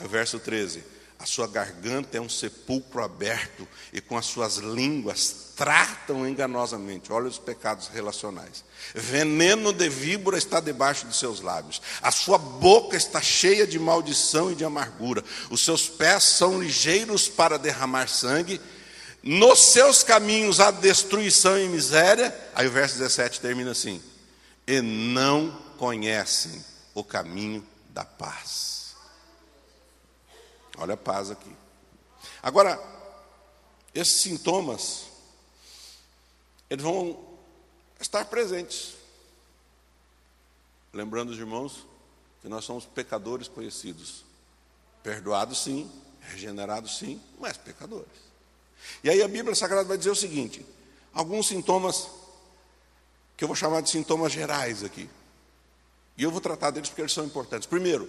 [0.08, 0.82] Verso 13:
[1.18, 7.12] a sua garganta é um sepulcro aberto e com as suas línguas tratam enganosamente.
[7.12, 8.64] Olha os pecados relacionais.
[8.94, 11.82] Veneno de víbora está debaixo de seus lábios.
[12.00, 15.24] A sua boca está cheia de maldição e de amargura.
[15.50, 18.60] Os seus pés são ligeiros para derramar sangue.
[19.20, 22.32] Nos seus caminhos há destruição e miséria.
[22.54, 24.00] Aí o verso 17 termina assim:
[24.64, 28.77] E não conhecem o caminho da paz.
[30.78, 31.54] Olha a paz aqui.
[32.42, 32.80] Agora,
[33.94, 35.06] esses sintomas,
[36.70, 37.18] eles vão
[38.00, 38.94] estar presentes.
[40.92, 41.86] Lembrando os irmãos
[42.40, 44.24] que nós somos pecadores conhecidos.
[45.02, 48.28] Perdoados sim, regenerados sim, mas pecadores.
[49.02, 50.64] E aí a Bíblia Sagrada vai dizer o seguinte:
[51.12, 52.08] alguns sintomas
[53.36, 55.08] que eu vou chamar de sintomas gerais aqui.
[56.16, 57.66] E eu vou tratar deles porque eles são importantes.
[57.66, 58.08] Primeiro,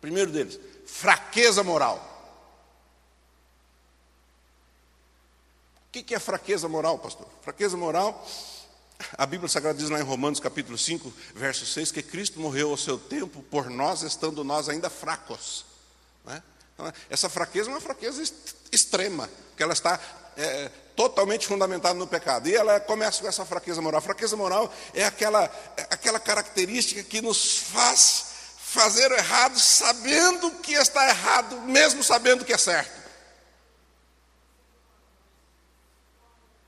[0.00, 0.58] primeiro deles,
[0.92, 2.08] fraqueza moral.
[5.88, 7.26] O que é fraqueza moral, pastor?
[7.42, 8.26] Fraqueza moral,
[9.16, 12.76] a Bíblia Sagrada diz lá em Romanos capítulo 5, verso 6, que Cristo morreu ao
[12.76, 15.64] seu tempo por nós, estando nós ainda fracos.
[16.24, 16.42] Né?
[16.74, 18.22] Então, essa fraqueza é uma fraqueza
[18.70, 19.98] extrema, porque ela está
[20.36, 22.48] é, totalmente fundamentada no pecado.
[22.48, 24.00] E ela começa com essa fraqueza moral.
[24.00, 25.44] Fraqueza moral é aquela,
[25.76, 28.31] é aquela característica que nos faz
[28.72, 33.02] fazer o errado sabendo que está errado, mesmo sabendo que é certo.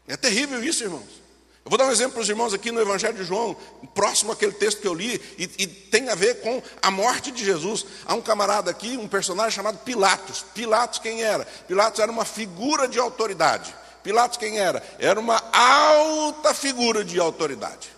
[0.06, 1.24] É terrível isso, irmãos.
[1.64, 3.56] Eu vou dar um exemplo para os irmãos aqui no Evangelho de João,
[3.94, 7.42] próximo àquele texto que eu li, e, e, tem a ver com a morte de
[7.42, 7.86] Jesus.
[8.04, 10.44] Há um camarada aqui, um personagem chamado Pilatos.
[10.54, 11.46] Pilatos quem era?
[11.66, 13.74] Pilatos era uma figura de autoridade.
[14.02, 14.82] Pilatos quem era?
[14.98, 17.90] Era uma alta figura de autoridade.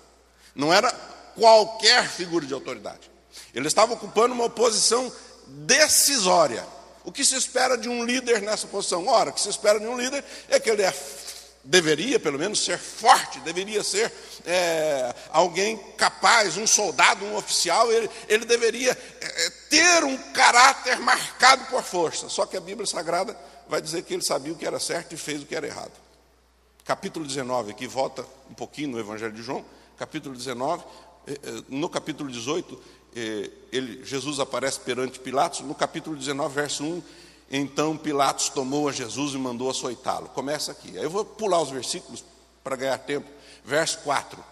[0.55, 0.93] Não era
[1.35, 3.16] qualquer figura de autoridade.
[3.55, 5.13] Ele estava ocupando uma posição
[5.47, 6.67] decisória.
[7.05, 9.07] O que se espera de um líder nessa posição?
[9.07, 10.93] Ora, o que se espera de um líder é que ele é,
[11.63, 14.13] deveria, pelo menos, ser forte, deveria ser
[14.45, 21.67] é, alguém capaz, um soldado, um oficial, ele, ele deveria é, ter um caráter marcado
[21.67, 22.29] por força.
[22.29, 23.37] Só que a Bíblia Sagrada
[23.69, 25.93] vai dizer que ele sabia o que era certo e fez o que era errado.
[26.85, 29.65] Capítulo 19, aqui volta um pouquinho no Evangelho de João,
[29.99, 30.85] capítulo 19,
[31.27, 32.81] é, é, no capítulo 18,
[33.73, 37.03] ele, Jesus aparece perante Pilatos, no capítulo 19, verso 1,
[37.51, 40.29] então Pilatos tomou a Jesus e mandou açoitá-lo.
[40.29, 40.99] Começa aqui.
[40.99, 42.25] Aí eu vou pular os versículos
[42.63, 43.31] para ganhar tempo.
[43.65, 44.43] Verso 4.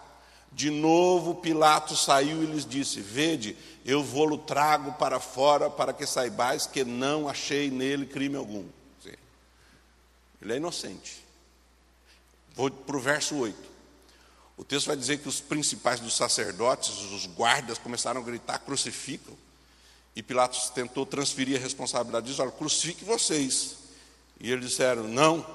[0.51, 6.05] De novo Pilatos saiu e lhes disse: Vede, eu vou-lo trago para fora para que
[6.05, 8.65] saibais que não achei nele crime algum.
[10.41, 11.25] Ele é inocente.
[12.55, 13.74] Vou para o verso 8.
[14.57, 19.35] O texto vai dizer que os principais dos sacerdotes, os guardas, começaram a gritar: crucificam.
[20.15, 23.75] E Pilatos tentou transferir a responsabilidade disso: olha, crucifique vocês.
[24.39, 25.45] E eles disseram: não,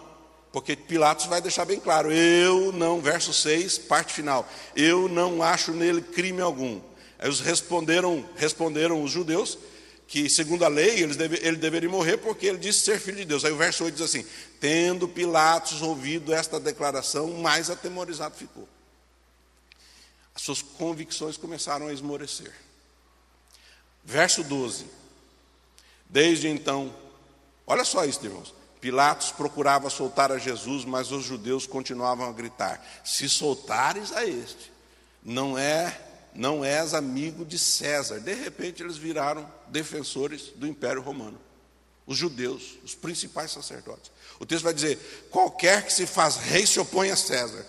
[0.53, 5.73] porque Pilatos vai deixar bem claro: eu não, verso 6, parte final, eu não acho
[5.73, 6.81] nele crime algum.
[7.19, 9.59] Aí os responderam, responderam os judeus
[10.07, 13.25] que, segundo a lei, eles deve, ele deveria morrer porque ele disse ser filho de
[13.25, 13.47] Deus.
[13.47, 14.27] Aí o verso 8 diz assim:
[14.61, 18.69] tendo Pilatos ouvido esta declaração, mais atemorizado ficou
[20.41, 22.51] as suas convicções começaram a esmorecer.
[24.03, 24.87] Verso 12.
[26.09, 26.95] Desde então,
[27.67, 28.55] olha só isso, irmãos.
[28.81, 34.73] Pilatos procurava soltar a Jesus, mas os judeus continuavam a gritar: Se soltares a este,
[35.23, 36.01] não é,
[36.35, 38.19] não és amigo de César.
[38.19, 41.39] De repente eles viraram defensores do Império Romano.
[42.07, 44.11] Os judeus, os principais sacerdotes.
[44.39, 47.67] O texto vai dizer: qualquer que se faz rei se opõe a César.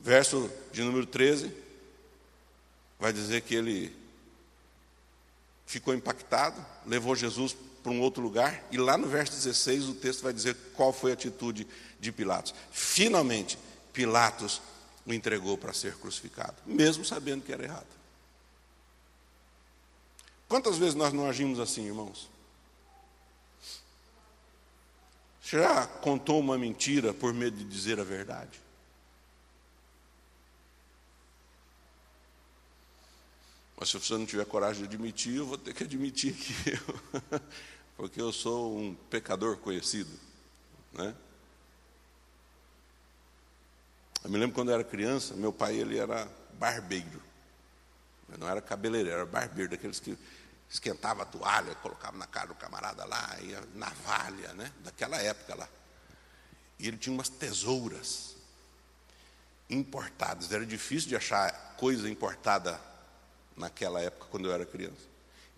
[0.00, 1.66] Verso de número 13
[2.98, 3.96] vai dizer que ele
[5.66, 10.22] ficou impactado, levou Jesus para um outro lugar, e lá no verso 16 o texto
[10.22, 11.66] vai dizer qual foi a atitude
[12.00, 12.54] de Pilatos.
[12.72, 13.58] Finalmente,
[13.92, 14.60] Pilatos
[15.06, 17.86] o entregou para ser crucificado, mesmo sabendo que era errado.
[20.48, 22.28] Quantas vezes nós não agimos assim, irmãos?
[25.42, 28.60] Já contou uma mentira por medo de dizer a verdade?
[33.78, 37.40] Mas se você não tiver coragem de admitir, eu vou ter que admitir que eu,
[37.96, 40.10] porque eu sou um pecador conhecido.
[40.92, 41.14] Né?
[44.24, 47.22] Eu me lembro quando eu era criança, meu pai ele era barbeiro.
[48.36, 50.18] não era cabeleireiro, era barbeiro, daqueles que
[50.68, 54.72] esquentava a toalha, colocava na cara do camarada lá, ia navalha, né?
[54.82, 55.68] daquela época lá.
[56.80, 58.34] E ele tinha umas tesouras
[59.70, 60.50] importadas.
[60.50, 62.88] Era difícil de achar coisa importada
[63.58, 65.08] naquela época, quando eu era criança.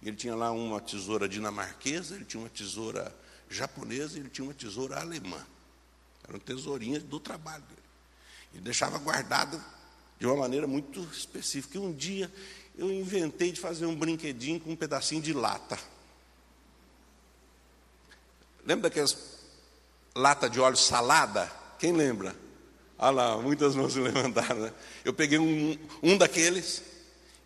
[0.02, 3.14] Ele tinha lá uma tesoura dinamarquesa, ele tinha uma tesoura
[3.50, 5.44] japonesa ele tinha uma tesoura alemã.
[6.22, 7.80] Era uma tesourinha do trabalho dele.
[8.54, 9.62] Ele deixava guardada
[10.18, 11.76] de uma maneira muito específica.
[11.76, 12.32] E um dia
[12.78, 15.78] eu inventei de fazer um brinquedinho com um pedacinho de lata.
[18.64, 19.40] Lembra daquelas
[20.14, 21.50] lata de óleo salada?
[21.78, 22.36] Quem lembra?
[22.96, 24.60] Ah lá, muitas mãos se levantaram.
[24.60, 24.74] Né?
[25.04, 26.82] Eu peguei um, um daqueles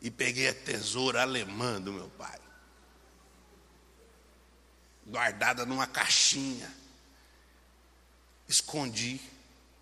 [0.04, 2.38] e peguei a tesoura alemã do meu pai.
[5.06, 6.70] Guardada numa caixinha.
[8.46, 9.18] Escondi.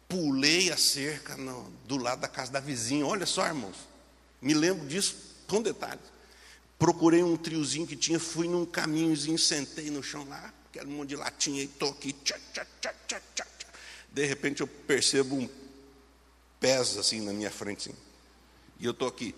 [0.09, 3.05] Pulei a cerca no, do lado da casa da vizinha.
[3.05, 3.77] Olha só, irmãos.
[4.41, 5.17] Me lembro disso
[5.49, 6.05] com detalhes.
[6.79, 11.17] Procurei um triozinho que tinha, fui num caminhozinho, sentei no chão lá, aquele monte de
[11.17, 12.13] latinha e estou aqui.
[12.13, 13.47] Tchá, tchá, tchá, tchá, tchá.
[14.13, 15.49] De repente eu percebo um
[16.61, 17.91] pés assim na minha frente.
[17.91, 17.99] Assim.
[18.79, 19.35] E eu estou aqui.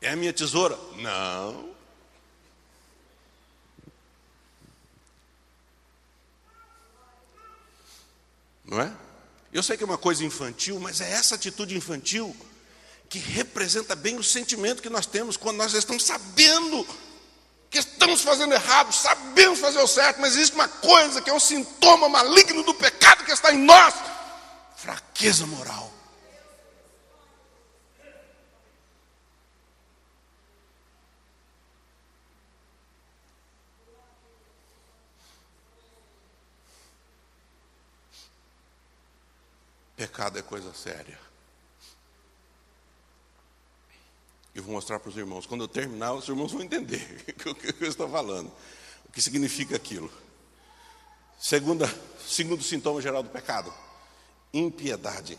[0.00, 0.78] É a minha tesoura?
[0.96, 1.74] Não.
[8.64, 8.92] Não é?
[9.52, 12.36] Eu sei que é uma coisa infantil, mas é essa atitude infantil
[13.08, 16.86] que representa bem o sentimento que nós temos quando nós estamos sabendo
[17.70, 21.40] que estamos fazendo errado, sabemos fazer o certo, mas existe uma coisa que é um
[21.40, 23.94] sintoma maligno do pecado que está em nós:
[24.76, 25.97] fraqueza moral.
[39.98, 41.18] Pecado é coisa séria.
[44.54, 45.44] Eu vou mostrar para os irmãos.
[45.44, 48.46] Quando eu terminar, os irmãos vão entender o que eu estou falando.
[49.08, 50.08] O que significa aquilo.
[51.36, 51.92] Segunda,
[52.24, 53.74] segundo sintoma geral do pecado:
[54.54, 55.36] impiedade.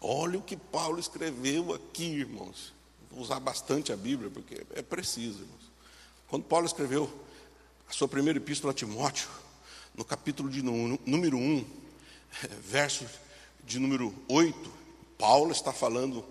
[0.00, 2.72] Olha o que Paulo escreveu aqui, irmãos.
[3.10, 5.70] Vou usar bastante a Bíblia, porque é preciso, irmãos.
[6.28, 7.12] Quando Paulo escreveu
[7.86, 9.28] a sua primeira epístola a Timóteo,
[9.94, 11.83] no capítulo de número 1,
[12.60, 13.06] verso
[13.64, 14.72] de número 8,
[15.18, 16.24] Paulo está falando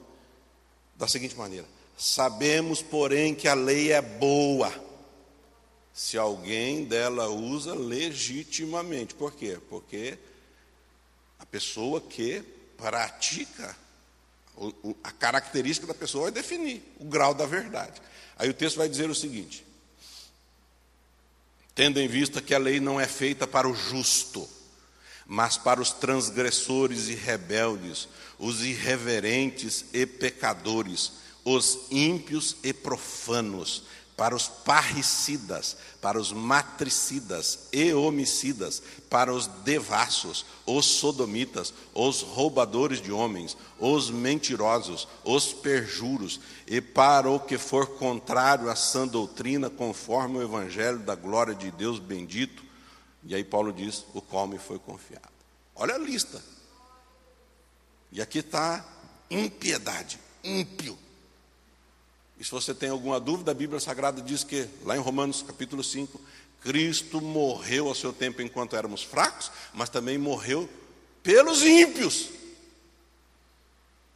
[0.95, 4.73] da seguinte maneira: Sabemos, porém, que a lei é boa,
[5.93, 9.13] se alguém dela usa legitimamente.
[9.13, 9.59] Por quê?
[9.69, 10.17] Porque
[11.39, 12.43] a pessoa que
[12.77, 13.75] pratica,
[15.03, 18.01] a característica da pessoa vai definir o grau da verdade.
[18.37, 19.65] Aí o texto vai dizer o seguinte:
[21.75, 24.47] tendo em vista que a lei não é feita para o justo,
[25.25, 28.07] mas para os transgressores e rebeldes,
[28.38, 31.13] os irreverentes e pecadores,
[31.45, 33.83] os ímpios e profanos,
[34.15, 43.01] para os parricidas, para os matricidas e homicidas, para os devassos, os sodomitas, os roubadores
[43.01, 49.69] de homens, os mentirosos, os perjuros, e para o que for contrário à sã doutrina,
[49.69, 52.63] conforme o evangelho da glória de Deus bendito.
[53.25, 55.29] E aí Paulo diz: o qual me foi confiado.
[55.75, 56.41] Olha a lista.
[58.12, 58.86] E aqui está
[59.29, 60.97] impiedade, ímpio.
[62.38, 65.83] E se você tem alguma dúvida, a Bíblia Sagrada diz que, lá em Romanos capítulo
[65.83, 66.19] 5,
[66.62, 70.69] Cristo morreu ao seu tempo enquanto éramos fracos, mas também morreu
[71.21, 72.29] pelos ímpios.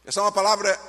[0.05, 0.79] Essa é uma palavra,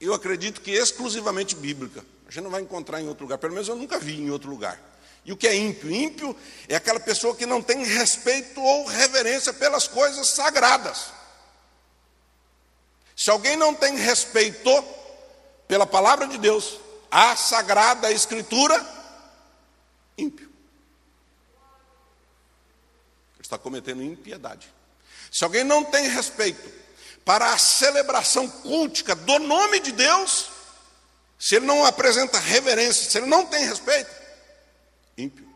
[0.00, 2.04] eu acredito que exclusivamente bíblica.
[2.26, 4.48] A gente não vai encontrar em outro lugar, pelo menos eu nunca vi em outro
[4.48, 4.80] lugar.
[5.24, 5.90] E o que é ímpio?
[5.90, 6.36] Ímpio
[6.68, 11.12] é aquela pessoa que não tem respeito ou reverência pelas coisas sagradas.
[13.16, 14.70] Se alguém não tem respeito
[15.68, 16.78] pela palavra de Deus,
[17.10, 18.74] a sagrada escritura,
[20.18, 20.50] ímpio.
[23.34, 24.72] Ele está cometendo impiedade.
[25.30, 26.68] Se alguém não tem respeito
[27.24, 30.50] para a celebração cultica do nome de Deus,
[31.38, 34.21] se ele não apresenta reverência, se ele não tem respeito,
[35.22, 35.48] ímpio.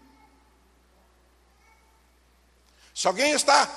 [2.94, 3.68] Se alguém está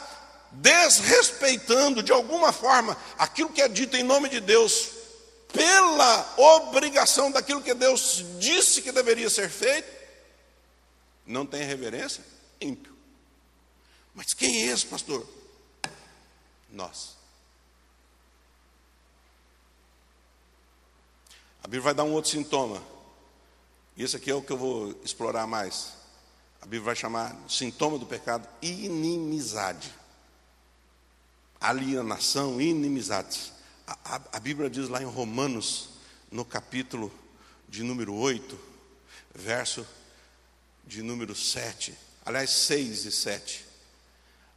[0.52, 4.92] desrespeitando de alguma forma aquilo que é dito em nome de Deus,
[5.52, 9.92] pela obrigação daquilo que Deus disse que deveria ser feito,
[11.26, 12.24] não tem reverência?
[12.62, 12.96] Ímpio.
[14.14, 15.28] Mas quem é esse, pastor?
[16.70, 17.18] Nós.
[21.64, 22.82] A Bíblia vai dar um outro sintoma.
[24.04, 25.94] Esse aqui é o que eu vou explorar mais.
[26.62, 30.00] A Bíblia vai chamar sintoma do pecado inimizade
[31.60, 33.52] alienação, inimizades.
[33.86, 35.90] A, a, a, Bíblia diz lá em Romanos,
[36.32, 37.12] no capítulo
[37.68, 38.58] de número 8,
[39.34, 39.86] verso
[40.86, 41.94] de número 7,
[42.26, 43.66] aliás, 6 e 7.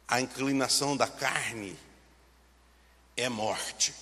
[0.07, 1.77] A inclinação da carne
[3.15, 3.93] é morte,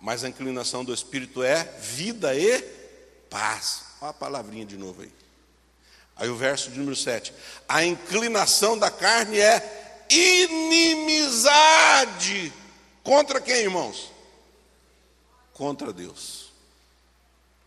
[0.00, 2.60] Mas a inclinação do espírito é vida e
[3.30, 3.91] paz.
[4.02, 5.12] Olha a palavrinha de novo aí.
[6.16, 7.32] Aí o verso de número 7.
[7.68, 11.72] A inclinação da carne é inimizade.
[13.04, 14.10] Contra quem, irmãos?
[15.54, 16.50] Contra Deus.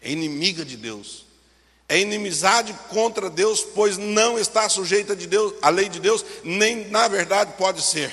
[0.01, 1.25] É inimiga de Deus.
[1.87, 6.89] É inimizade contra Deus, pois não está sujeita de Deus, à lei de Deus, nem
[6.89, 8.11] na verdade pode ser.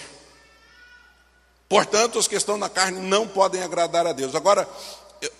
[1.68, 4.36] Portanto, os que estão na carne não podem agradar a Deus.
[4.36, 4.68] Agora,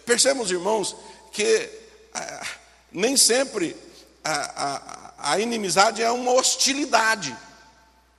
[0.04, 0.96] percebemos, irmãos,
[1.30, 1.70] que
[2.12, 2.46] ah,
[2.93, 3.76] nem sempre
[4.24, 7.36] a, a, a, inimizade é uma hostilidade.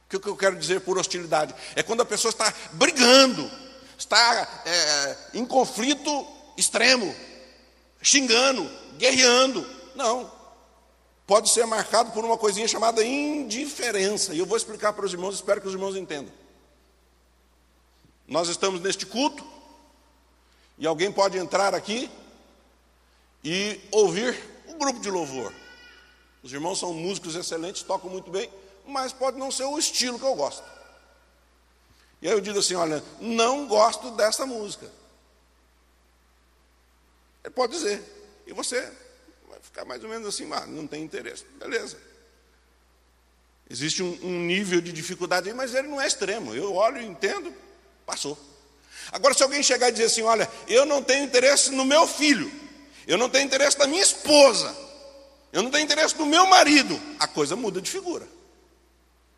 [0.05, 1.55] O que eu quero dizer por hostilidade?
[1.75, 3.49] É quando a pessoa está brigando,
[3.97, 7.15] está é, em conflito extremo,
[8.01, 9.67] xingando, guerreando.
[9.95, 10.31] Não.
[11.25, 14.33] Pode ser marcado por uma coisinha chamada indiferença.
[14.33, 16.33] E eu vou explicar para os irmãos, espero que os irmãos entendam.
[18.27, 19.45] Nós estamos neste culto,
[20.77, 22.09] e alguém pode entrar aqui
[23.43, 25.53] e ouvir o grupo de louvor.
[26.41, 28.49] Os irmãos são músicos excelentes, tocam muito bem,
[28.85, 30.63] mas pode não ser o estilo que eu gosto.
[32.21, 34.89] E aí eu digo assim: olha, não gosto dessa música.
[37.43, 38.01] Ele pode dizer,
[38.47, 38.81] e você
[39.49, 41.45] vai ficar mais ou menos assim, ah, não tem interesse.
[41.59, 41.97] Beleza.
[43.69, 46.53] Existe um, um nível de dificuldade aí, mas ele não é extremo.
[46.53, 47.53] Eu olho entendo,
[48.05, 48.37] Passou.
[49.11, 52.51] Agora, se alguém chegar e dizer assim: Olha, eu não tenho interesse no meu filho,
[53.07, 54.75] eu não tenho interesse na minha esposa,
[55.51, 58.27] eu não tenho interesse no meu marido, a coisa muda de figura.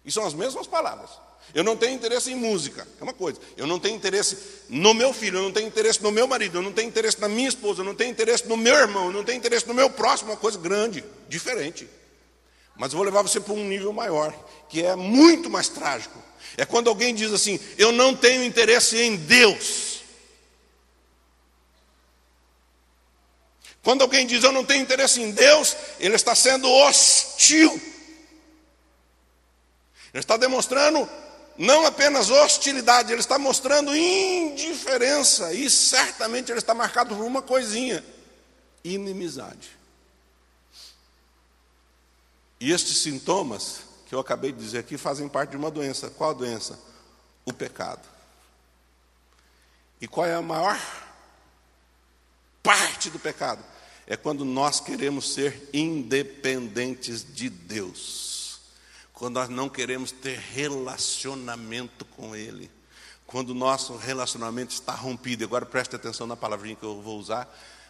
[0.06, 1.10] E são as mesmas palavras.
[1.54, 3.40] Eu não tenho interesse em música, é uma coisa.
[3.56, 4.38] Eu não tenho interesse
[4.68, 7.30] no meu filho, eu não tenho interesse no meu marido, eu não tenho interesse na
[7.30, 9.90] minha esposa, eu não tenho interesse no meu irmão, eu não tenho interesse no meu
[9.90, 11.88] próximo, uma coisa grande, diferente.
[12.76, 14.34] Mas eu vou levar você para um nível maior,
[14.68, 16.20] que é muito mais trágico.
[16.58, 19.85] É quando alguém diz assim: Eu não tenho interesse em Deus.
[23.86, 27.72] Quando alguém diz eu não tenho interesse em Deus, ele está sendo hostil.
[30.12, 31.08] Ele está demonstrando
[31.56, 35.54] não apenas hostilidade, ele está mostrando indiferença.
[35.54, 38.04] E certamente ele está marcado por uma coisinha:
[38.84, 39.78] inimizade.
[42.60, 46.10] E estes sintomas que eu acabei de dizer aqui fazem parte de uma doença.
[46.10, 46.80] Qual a doença?
[47.46, 48.02] O pecado.
[50.02, 50.82] E qual é a maior
[52.64, 53.64] parte do pecado?
[54.08, 58.60] É quando nós queremos ser independentes de Deus.
[59.14, 62.70] Quando nós não queremos ter relacionamento com Ele.
[63.26, 65.44] Quando o nosso relacionamento está rompido.
[65.44, 67.48] Agora preste atenção na palavrinha que eu vou usar.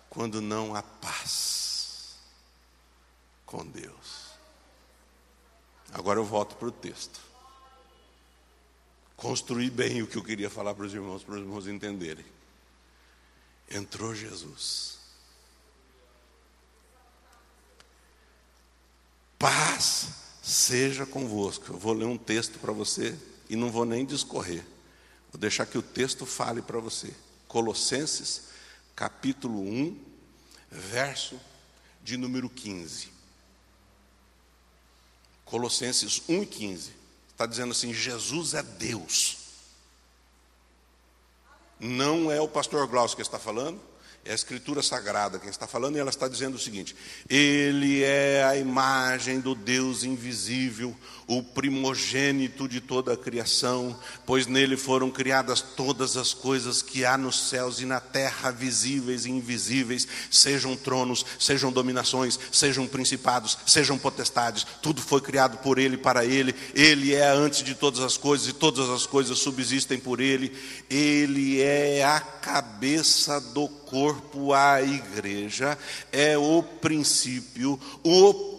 [0.09, 2.15] Quando não há paz
[3.45, 4.25] com Deus.
[5.91, 7.19] Agora eu volto para o texto.
[9.15, 12.25] Construí bem o que eu queria falar para os irmãos, para os irmãos entenderem.
[13.69, 14.94] Entrou Jesus.
[19.37, 20.07] Paz
[20.41, 21.73] seja convosco.
[21.73, 23.17] Eu vou ler um texto para você
[23.49, 24.63] e não vou nem discorrer.
[25.31, 27.13] Vou deixar que o texto fale para você.
[27.47, 28.43] Colossenses,
[28.95, 29.99] capítulo 1,
[30.71, 31.39] verso
[32.03, 33.09] de número 15.
[35.43, 36.89] Colossenses 1,15.
[37.29, 39.37] Está dizendo assim: Jesus é Deus.
[41.79, 43.81] Não é o pastor Glaucio que está falando,
[44.25, 46.95] é a Escritura Sagrada quem está falando, e ela está dizendo o seguinte:
[47.29, 50.95] Ele é a imagem do Deus invisível,
[51.27, 57.15] o primogênito de toda a criação, pois nele foram criadas todas as coisas que há
[57.17, 63.95] nos céus e na terra, visíveis e invisíveis, sejam tronos, sejam dominações, sejam principados, sejam
[63.95, 66.55] potestades, tudo foi criado por ele para ele.
[66.73, 70.51] Ele é antes de todas as coisas e todas as coisas subsistem por ele.
[70.89, 74.14] Ele é a cabeça do corpo
[74.53, 75.77] à igreja,
[76.11, 78.55] é o princípio, o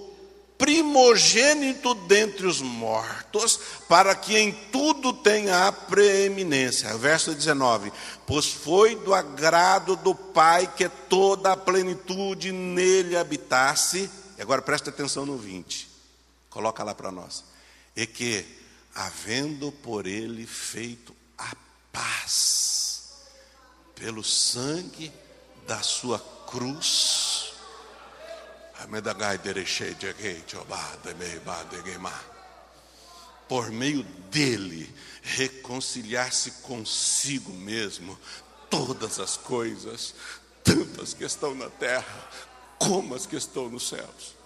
[0.59, 6.96] primogênito dentre os mortos, para que em tudo tenha a preeminência.
[6.96, 7.92] Verso 19:
[8.26, 14.11] Pois foi do agrado do Pai que toda a plenitude nele habitasse.
[14.38, 15.88] E agora presta atenção no 20,
[16.50, 17.44] coloca lá para nós.
[17.94, 18.44] E que,
[18.94, 21.54] havendo por ele feito a
[21.92, 23.12] paz,
[23.94, 25.11] pelo sangue
[25.66, 27.52] da sua cruz.
[33.48, 38.18] Por meio dele, reconciliar-se consigo mesmo
[38.70, 40.14] todas as coisas,
[40.62, 42.28] tanto as que estão na terra
[42.78, 44.36] como as que estão nos céus.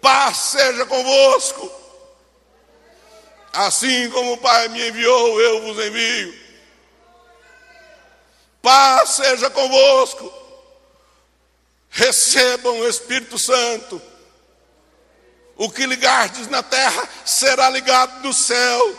[0.00, 1.87] Paz seja convosco.
[3.52, 6.48] Assim como o Pai me enviou, eu vos envio.
[8.62, 10.32] Paz seja convosco.
[11.90, 14.00] Recebam o Espírito Santo.
[15.56, 18.96] O que ligardes na terra será ligado no céu.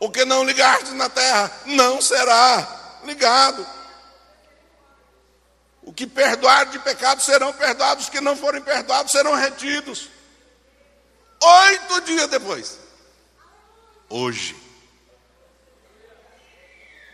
[0.00, 3.66] O que não ligardes na terra não será ligado.
[5.82, 10.08] O que perdoar de pecado serão perdoados, os que não forem perdoados serão retidos.
[11.42, 12.78] Oito dias depois,
[14.08, 14.56] hoje,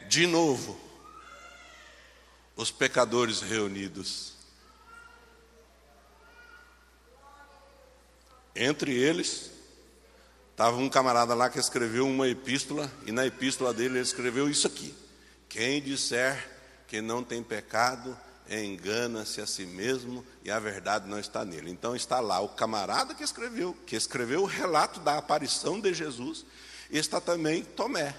[0.08, 0.78] de novo,
[2.56, 4.34] os pecadores reunidos.
[8.54, 9.50] Entre eles,
[10.50, 14.66] estava um camarada lá que escreveu uma epístola, e na epístola dele ele escreveu isso
[14.66, 14.94] aqui:
[15.48, 16.50] Quem disser
[16.86, 18.16] que não tem pecado,
[18.60, 21.70] engana-se a si mesmo e a verdade não está nele.
[21.70, 26.44] Então está lá o camarada que escreveu, que escreveu o relato da aparição de Jesus,
[26.90, 28.14] e está também Tomé.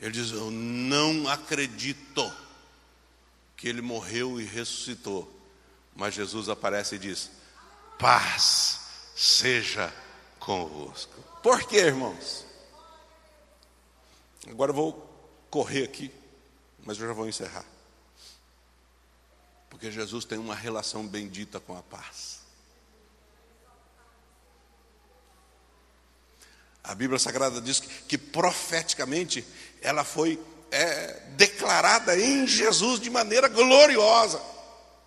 [0.00, 2.32] Ele diz: Eu não acredito
[3.56, 5.32] que ele morreu e ressuscitou.
[5.94, 7.30] Mas Jesus aparece e diz:
[7.98, 8.80] Paz
[9.14, 9.92] seja
[10.38, 11.22] convosco.
[11.42, 12.44] Por quê, irmãos?
[14.48, 14.92] Agora eu vou
[15.50, 16.12] correr aqui,
[16.84, 17.64] mas eu já vou encerrar.
[19.76, 22.38] Porque Jesus tem uma relação bendita com a paz.
[26.82, 29.46] A Bíblia Sagrada diz que, que profeticamente
[29.82, 34.40] ela foi é, declarada em Jesus de maneira gloriosa.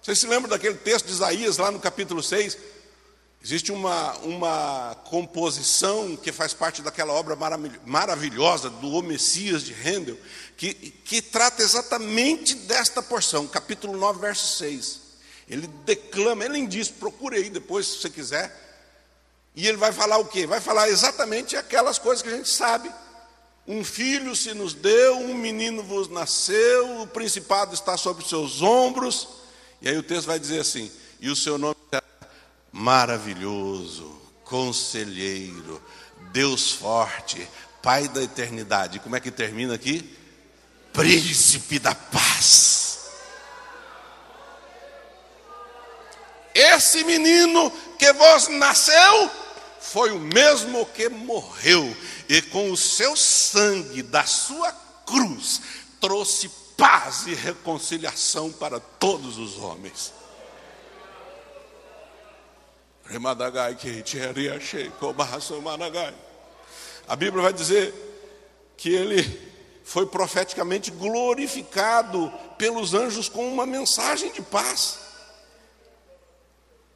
[0.03, 2.55] Vocês se lembram daquele texto de Isaías, lá no capítulo 6?
[3.43, 7.36] Existe uma, uma composição que faz parte daquela obra
[7.86, 10.20] maravilhosa do O Messias de Handel,
[10.60, 14.99] que, que trata exatamente desta porção, capítulo 9, verso 6.
[15.47, 18.53] Ele declama, ele diz, procure aí depois se você quiser.
[19.55, 20.45] E ele vai falar o quê?
[20.45, 22.91] Vai falar exatamente aquelas coisas que a gente sabe.
[23.66, 28.62] Um filho se nos deu, um menino vos nasceu, o principado está sobre os seus
[28.62, 29.30] ombros.
[29.82, 30.91] E aí o texto vai dizer assim:
[31.22, 32.03] e o seu nome será
[32.70, 35.82] maravilhoso, conselheiro,
[36.34, 37.47] Deus forte,
[37.82, 38.99] Pai da eternidade.
[38.99, 40.18] Como é que termina aqui?
[40.93, 42.99] Príncipe da paz.
[46.53, 49.31] Esse menino que vos nasceu
[49.79, 51.95] foi o mesmo que morreu,
[52.27, 54.71] e com o seu sangue da sua
[55.05, 55.61] cruz
[55.99, 60.13] trouxe paz e reconciliação para todos os homens.
[67.07, 67.93] A Bíblia vai dizer
[68.77, 69.48] que ele
[69.89, 74.99] foi profeticamente glorificado pelos anjos com uma mensagem de paz.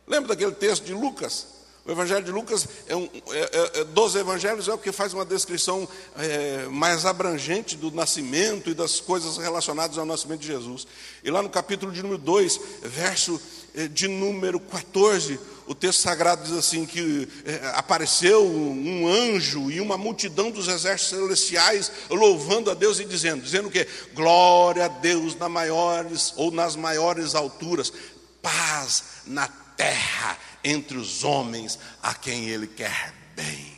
[0.06, 1.48] Lembra daquele texto de Lucas?
[1.88, 5.12] O Evangelho de Lucas, é um, é, é, é, dos evangelhos, é o que faz
[5.12, 10.86] uma descrição é, mais abrangente do nascimento e das coisas relacionadas ao nascimento de Jesus.
[11.24, 13.42] E lá no capítulo de número 2, verso
[13.74, 19.80] é, de número 14, o texto sagrado diz assim: que é, apareceu um anjo e
[19.80, 23.88] uma multidão dos exércitos celestiais louvando a Deus e dizendo: dizendo o quê?
[24.14, 27.94] Glória a Deus nas maiores ou nas maiores alturas,
[28.42, 33.74] paz na terra entre os homens a quem Ele quer bem.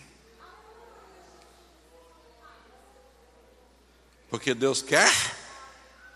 [4.29, 5.13] Porque Deus quer,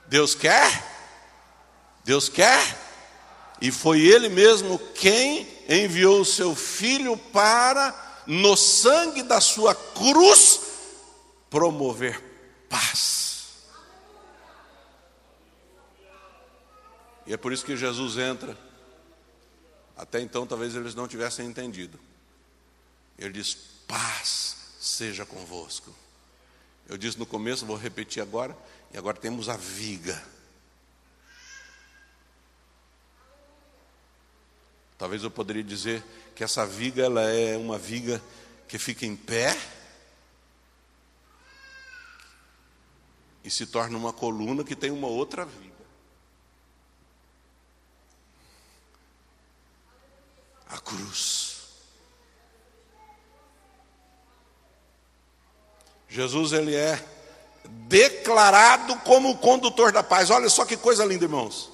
[0.07, 0.83] Deus quer,
[2.03, 2.77] Deus quer,
[3.61, 10.59] e foi Ele mesmo quem enviou o seu Filho para, no sangue da sua cruz,
[11.49, 12.21] promover
[12.67, 13.49] paz.
[17.27, 18.57] E é por isso que Jesus entra
[19.99, 21.99] até então, talvez eles não tivessem entendido.
[23.17, 23.53] Ele diz:
[23.85, 25.93] paz seja convosco.
[26.87, 28.57] Eu disse no começo, vou repetir agora,
[28.93, 30.23] e agora temos a viga.
[34.99, 36.03] Talvez eu poderia dizer
[36.35, 38.21] que essa viga ela é uma viga
[38.67, 39.57] que fica em pé
[43.43, 45.69] e se torna uma coluna que tem uma outra viga.
[50.69, 51.57] a cruz.
[56.07, 57.03] Jesus ele é
[57.65, 60.29] declarado como o condutor da paz.
[60.29, 61.71] Olha só que coisa linda, irmãos.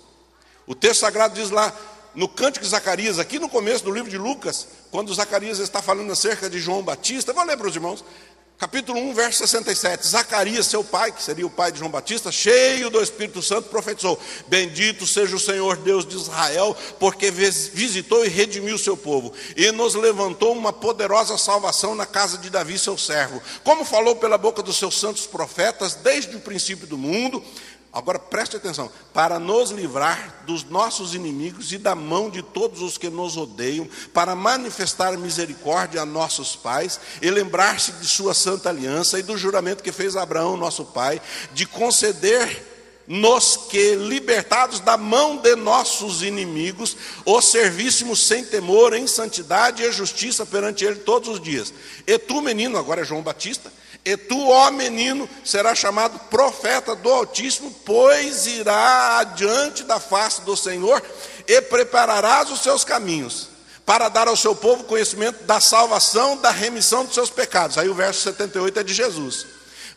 [0.65, 1.73] O texto sagrado diz lá
[2.15, 6.11] no Cântico de Zacarias, aqui no começo do livro de Lucas, quando Zacarias está falando
[6.11, 8.03] acerca de João Batista, vou ler para os irmãos.
[8.57, 10.07] capítulo 1, verso 67.
[10.07, 14.17] Zacarias, seu pai, que seria o pai de João Batista, cheio do Espírito Santo, profetizou:
[14.47, 19.69] Bendito seja o Senhor Deus de Israel, porque visitou e redimiu o seu povo, e
[19.73, 23.41] nos levantou uma poderosa salvação na casa de Davi, seu servo.
[23.61, 27.43] Como falou pela boca dos seus santos profetas, desde o princípio do mundo,
[27.95, 32.97] Agora preste atenção: para nos livrar dos nossos inimigos e da mão de todos os
[32.97, 39.17] que nos odeiam, para manifestar misericórdia a nossos pais e lembrar-se de sua santa aliança
[39.17, 41.21] e do juramento que fez Abraão, nosso pai,
[41.53, 42.73] de conceder
[43.07, 49.91] nos que, libertados da mão de nossos inimigos, os servíssemos sem temor, em santidade e
[49.93, 51.73] justiça perante Ele todos os dias.
[52.05, 53.71] E tu, menino, agora é João Batista,
[54.05, 60.55] e tu, ó menino, serás chamado profeta do Altíssimo, pois irá adiante da face do
[60.55, 61.01] Senhor
[61.47, 63.49] e prepararás os seus caminhos,
[63.83, 67.79] para dar ao seu povo conhecimento da salvação, da remissão dos seus pecados.
[67.79, 69.47] Aí o verso 78 é de Jesus.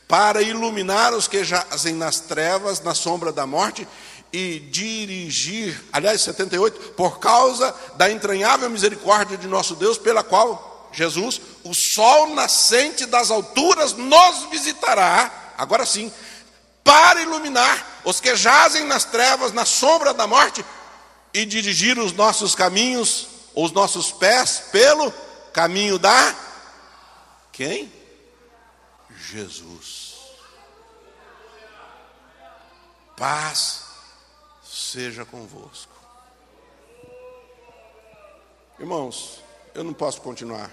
[0.09, 3.87] Para iluminar os que jazem nas trevas, na sombra da morte,
[4.33, 11.41] e dirigir, aliás, 78, por causa da entranhável misericórdia de nosso Deus, pela qual Jesus,
[11.64, 16.12] o sol nascente das alturas nos visitará, agora sim,
[16.82, 20.64] para iluminar os que jazem nas trevas, na sombra da morte,
[21.34, 25.12] e dirigir os nossos caminhos, os nossos pés, pelo
[25.53, 26.34] caminho da
[27.59, 27.93] quem?
[29.11, 30.16] Jesus.
[33.16, 33.82] Paz
[34.62, 35.93] seja convosco.
[38.78, 39.43] Irmãos,
[39.74, 40.70] eu não posso continuar.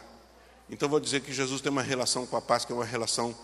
[0.69, 3.35] Então vou dizer que Jesus tem uma relação com a paz que é uma relação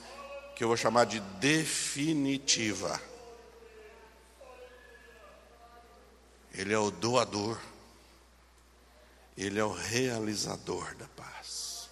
[0.56, 3.00] que eu vou chamar de definitiva.
[6.54, 7.60] Ele é o doador.
[9.38, 11.90] Ele é o realizador da paz.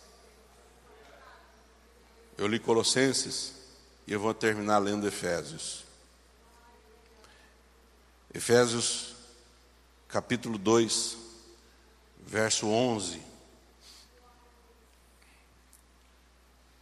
[2.37, 3.53] Eu li Colossenses
[4.05, 5.83] e eu vou terminar lendo Efésios.
[8.33, 9.15] Efésios
[10.07, 11.17] capítulo 2,
[12.25, 13.28] verso 11.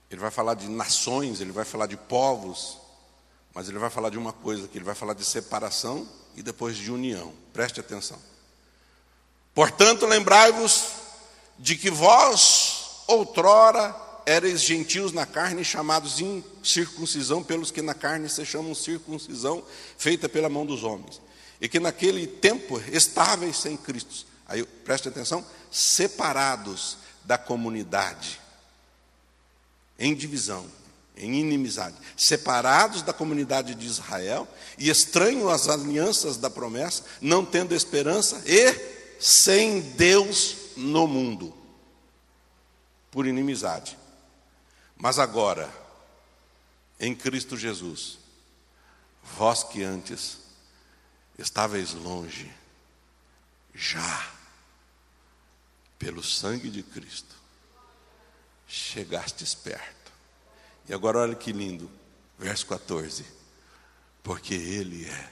[0.10, 2.78] Ele vai falar de nações, ele vai falar de povos,
[3.54, 6.78] mas ele vai falar de uma coisa que ele vai falar de separação e depois
[6.78, 7.34] de união.
[7.52, 8.18] Preste atenção.
[9.54, 10.92] Portanto, lembrai-vos
[11.60, 13.96] de que vós outrora
[14.26, 19.64] erais gentios na carne, chamados em circuncisão pelos que na carne se chamam circuncisão
[19.98, 21.22] feita pela mão dos homens,
[21.60, 24.26] e que naquele tempo estáveis sem Cristo.
[24.46, 28.40] Aí preste atenção, separados da comunidade
[29.98, 30.66] em divisão,
[31.16, 37.74] em inimizade, separados da comunidade de Israel e estranhos às alianças da promessa, não tendo
[37.74, 41.56] esperança e sem Deus no mundo,
[43.10, 43.98] por inimizade.
[44.96, 45.72] Mas agora,
[47.00, 48.20] em Cristo Jesus,
[49.36, 50.38] vós que antes
[51.38, 52.52] estáveis longe,
[53.74, 54.32] já,
[56.00, 57.36] pelo sangue de Cristo,
[58.68, 60.12] chegastes perto.
[60.88, 61.90] E agora olha que lindo,
[62.38, 63.26] verso 14.
[64.22, 65.32] Porque Ele é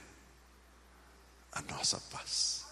[1.51, 2.65] a nossa paz.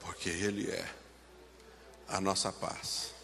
[0.00, 0.94] Porque Ele é
[2.08, 3.14] a nossa paz.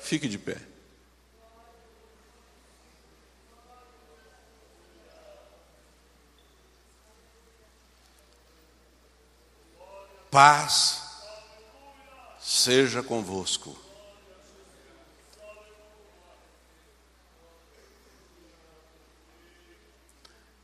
[0.00, 0.75] Fique de pé.
[10.30, 11.02] Paz
[12.38, 13.76] seja convosco.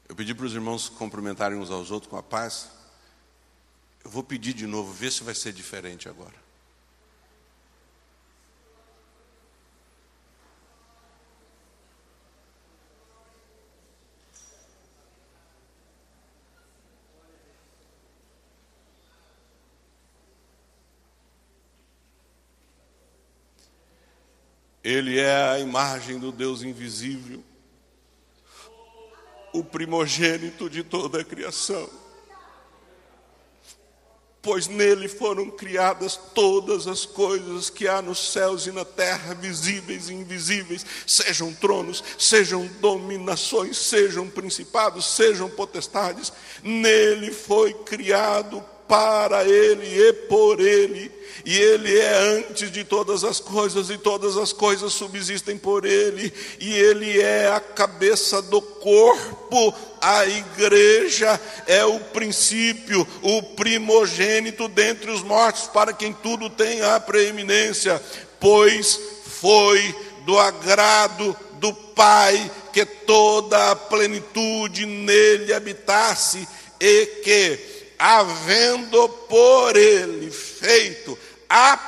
[0.09, 2.69] Eu pedi para os irmãos cumprimentarem uns aos outros com a paz.
[4.05, 6.42] Eu vou pedir de novo, ver se vai ser diferente agora.
[24.83, 27.43] Ele é a imagem do Deus invisível,
[29.53, 31.89] o primogênito de toda a criação.
[34.41, 40.09] Pois nele foram criadas todas as coisas que há nos céus e na terra, visíveis
[40.09, 46.33] e invisíveis, sejam tronos, sejam dominações, sejam principados, sejam potestades.
[46.61, 51.11] Nele foi criado para Ele e por Ele,
[51.45, 56.33] e Ele é antes de todas as coisas, e todas as coisas subsistem por Ele,
[56.61, 65.11] e Ele é a cabeça do corpo, a igreja é o princípio, o primogênito dentre
[65.11, 68.03] os mortos, para quem tudo tem a preeminência,
[68.39, 76.49] pois foi do agrado do Pai que toda a plenitude nele habitasse
[76.81, 77.72] e que
[78.03, 81.17] havendo por ele feito
[81.49, 81.79] a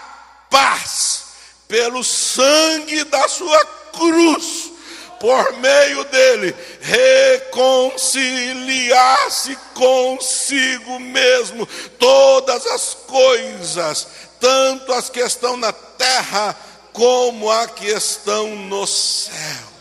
[0.48, 1.24] paz
[1.66, 4.70] pelo sangue da sua cruz,
[5.18, 11.66] por meio dele, reconciliar-se consigo mesmo
[11.98, 14.06] todas as coisas,
[14.38, 16.56] tanto as que estão na terra
[16.92, 19.73] como as que estão nos céus.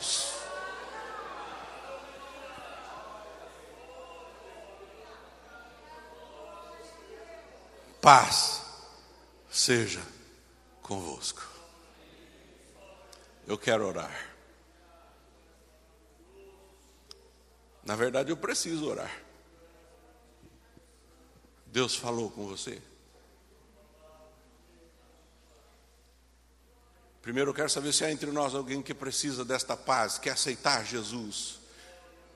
[8.03, 8.61] Paz
[9.49, 10.01] seja
[10.81, 11.41] convosco.
[13.47, 14.35] Eu quero orar.
[17.81, 19.23] Na verdade, eu preciso orar.
[21.67, 22.81] Deus falou com você?
[27.21, 30.85] Primeiro, eu quero saber se há entre nós alguém que precisa desta paz, quer aceitar
[30.85, 31.62] Jesus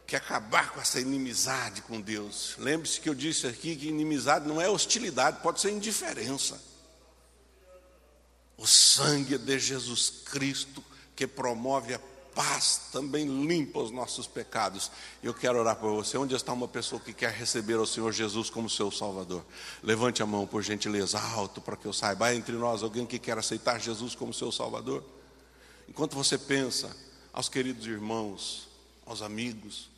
[0.07, 2.55] que acabar com essa inimizade com Deus.
[2.57, 6.59] Lembre-se que eu disse aqui que inimizade não é hostilidade, pode ser indiferença.
[8.57, 10.81] O sangue de Jesus Cristo
[11.13, 11.99] que promove a
[12.33, 14.89] paz também limpa os nossos pecados.
[15.21, 16.17] Eu quero orar por você.
[16.17, 19.43] Onde está uma pessoa que quer receber o Senhor Jesus como seu Salvador?
[19.83, 22.27] Levante a mão, por gentileza, alto, para que eu saiba.
[22.27, 25.03] Há entre nós alguém que quer aceitar Jesus como seu Salvador?
[25.89, 26.95] Enquanto você pensa,
[27.33, 28.67] aos queridos irmãos,
[29.05, 29.89] aos amigos,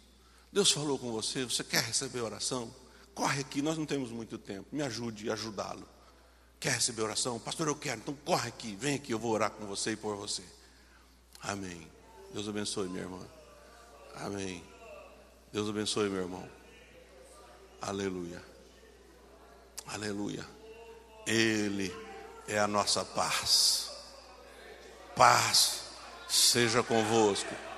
[0.51, 2.73] Deus falou com você, você quer receber oração?
[3.13, 4.67] Corre aqui, nós não temos muito tempo.
[4.71, 5.87] Me ajude a ajudá-lo.
[6.59, 7.39] Quer receber oração?
[7.39, 8.01] Pastor, eu quero.
[8.01, 10.43] Então corre aqui, vem aqui, eu vou orar com você e por você.
[11.41, 11.87] Amém.
[12.33, 13.25] Deus abençoe, minha irmã.
[14.15, 14.63] Amém.
[15.53, 16.49] Deus abençoe, meu irmão.
[17.81, 18.43] Aleluia.
[19.87, 20.45] Aleluia.
[21.25, 21.95] Ele
[22.47, 23.89] é a nossa paz.
[25.15, 25.81] Paz
[26.27, 27.68] seja convosco.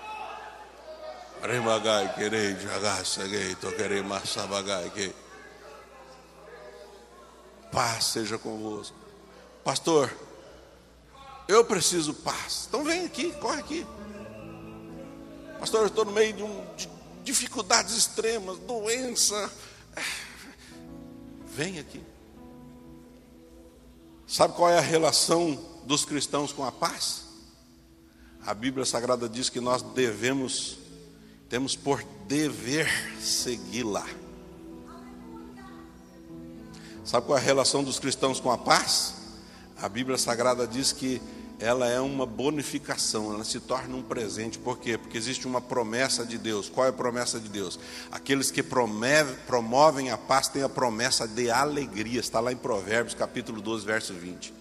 [1.41, 2.55] Remagai querei
[3.03, 5.13] seguei, toquerei massabagai que.
[7.71, 8.95] Paz seja convosco.
[9.63, 10.13] Pastor,
[11.47, 12.65] eu preciso paz.
[12.67, 13.87] Então vem aqui, corre aqui.
[15.59, 16.89] Pastor, eu estou no meio de, um, de
[17.23, 19.51] dificuldades extremas, doença.
[21.47, 22.03] Vem aqui.
[24.27, 27.25] Sabe qual é a relação dos cristãos com a paz?
[28.45, 30.80] A Bíblia Sagrada diz que nós devemos
[31.51, 32.89] temos por dever
[33.19, 34.05] segui-la.
[37.03, 39.15] Sabe qual é a relação dos cristãos com a paz?
[39.81, 41.21] A Bíblia Sagrada diz que
[41.59, 44.57] ela é uma bonificação, ela se torna um presente.
[44.57, 44.97] Por quê?
[44.97, 46.69] Porque existe uma promessa de Deus.
[46.69, 47.77] Qual é a promessa de Deus?
[48.09, 52.21] Aqueles que promovem a paz têm a promessa de alegria.
[52.21, 54.53] Está lá em Provérbios, capítulo 12, verso 20.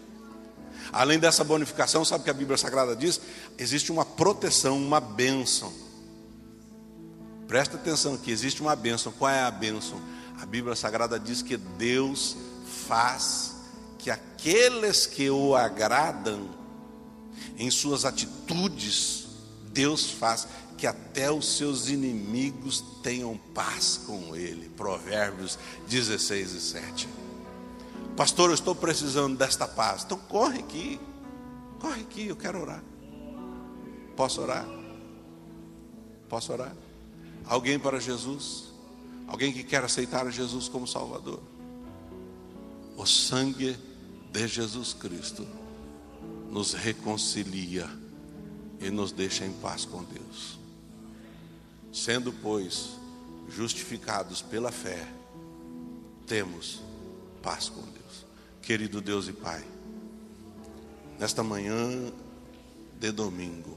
[0.92, 3.20] Além dessa bonificação, sabe o que a Bíblia Sagrada diz?
[3.56, 5.72] Existe uma proteção, uma bênção.
[7.50, 9.10] Presta atenção que existe uma bênção.
[9.10, 10.00] Qual é a bênção?
[10.40, 12.36] A Bíblia Sagrada diz que Deus
[12.86, 13.56] faz
[13.98, 16.48] que aqueles que o agradam
[17.58, 19.26] em suas atitudes,
[19.64, 20.46] Deus faz
[20.78, 24.68] que até os seus inimigos tenham paz com ele.
[24.68, 27.08] Provérbios 16 e 7.
[28.16, 30.04] Pastor, eu estou precisando desta paz.
[30.04, 31.00] Então corre aqui.
[31.80, 32.84] Corre aqui, eu quero orar.
[34.14, 34.64] Posso orar?
[36.28, 36.72] Posso orar?
[37.50, 38.66] Alguém para Jesus?
[39.26, 41.42] Alguém que quer aceitar Jesus como Salvador?
[42.96, 43.76] O sangue
[44.30, 45.44] de Jesus Cristo
[46.48, 47.90] nos reconcilia
[48.80, 50.60] e nos deixa em paz com Deus.
[51.92, 52.90] Sendo, pois,
[53.48, 55.12] justificados pela fé,
[56.28, 56.80] temos
[57.42, 58.26] paz com Deus.
[58.62, 59.64] Querido Deus e Pai,
[61.18, 62.12] nesta manhã
[63.00, 63.76] de domingo,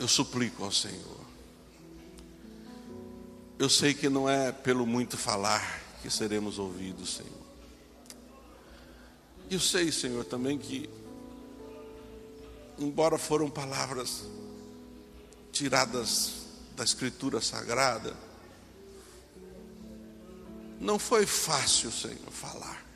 [0.00, 1.20] eu suplico ao Senhor.
[3.58, 7.40] Eu sei que não é pelo muito falar que seremos ouvidos, Senhor.
[9.50, 10.88] Eu sei, Senhor, também que,
[12.78, 14.24] embora foram palavras
[15.52, 18.16] tiradas da Escritura Sagrada,
[20.80, 22.86] não foi fácil, Senhor, falar.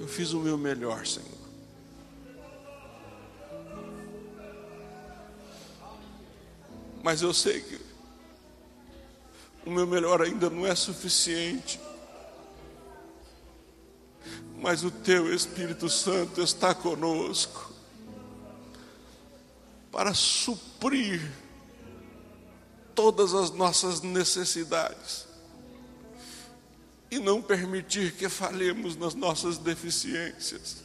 [0.00, 1.35] Eu fiz o meu melhor, Senhor.
[7.06, 7.78] Mas eu sei que
[9.64, 11.78] o meu melhor ainda não é suficiente.
[14.60, 17.72] Mas o teu Espírito Santo está conosco
[19.92, 21.22] para suprir
[22.92, 25.28] todas as nossas necessidades
[27.08, 30.78] e não permitir que falhemos nas nossas deficiências.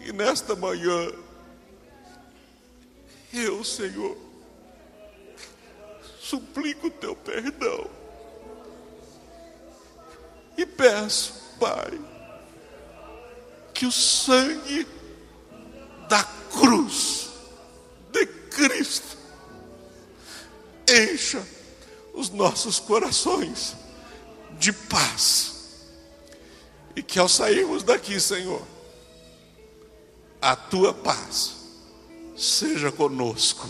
[0.00, 1.12] E nesta manhã,
[3.32, 4.16] eu, Senhor,
[6.20, 7.90] suplico o teu perdão
[10.56, 11.98] e peço, Pai,
[13.72, 14.86] que o sangue
[16.08, 17.30] da cruz
[18.10, 19.16] de Cristo
[20.88, 21.46] encha
[22.12, 23.74] os nossos corações
[24.58, 25.86] de paz.
[26.94, 28.66] E que ao sairmos daqui, Senhor,
[30.42, 31.59] a tua paz
[32.40, 33.68] seja conosco,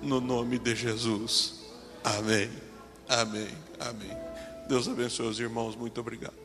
[0.00, 1.60] no nome de Jesus.
[2.04, 2.48] Amém,
[3.08, 3.48] amém,
[3.80, 4.16] amém.
[4.68, 6.38] Deus abençoe os irmãos, muito obrigado.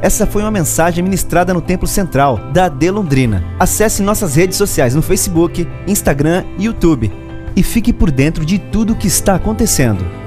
[0.00, 3.44] Essa foi uma mensagem ministrada no Templo Central da AD Londrina.
[3.58, 7.12] Acesse nossas redes sociais no Facebook, Instagram e YouTube
[7.54, 10.19] e fique por dentro de tudo o que está acontecendo.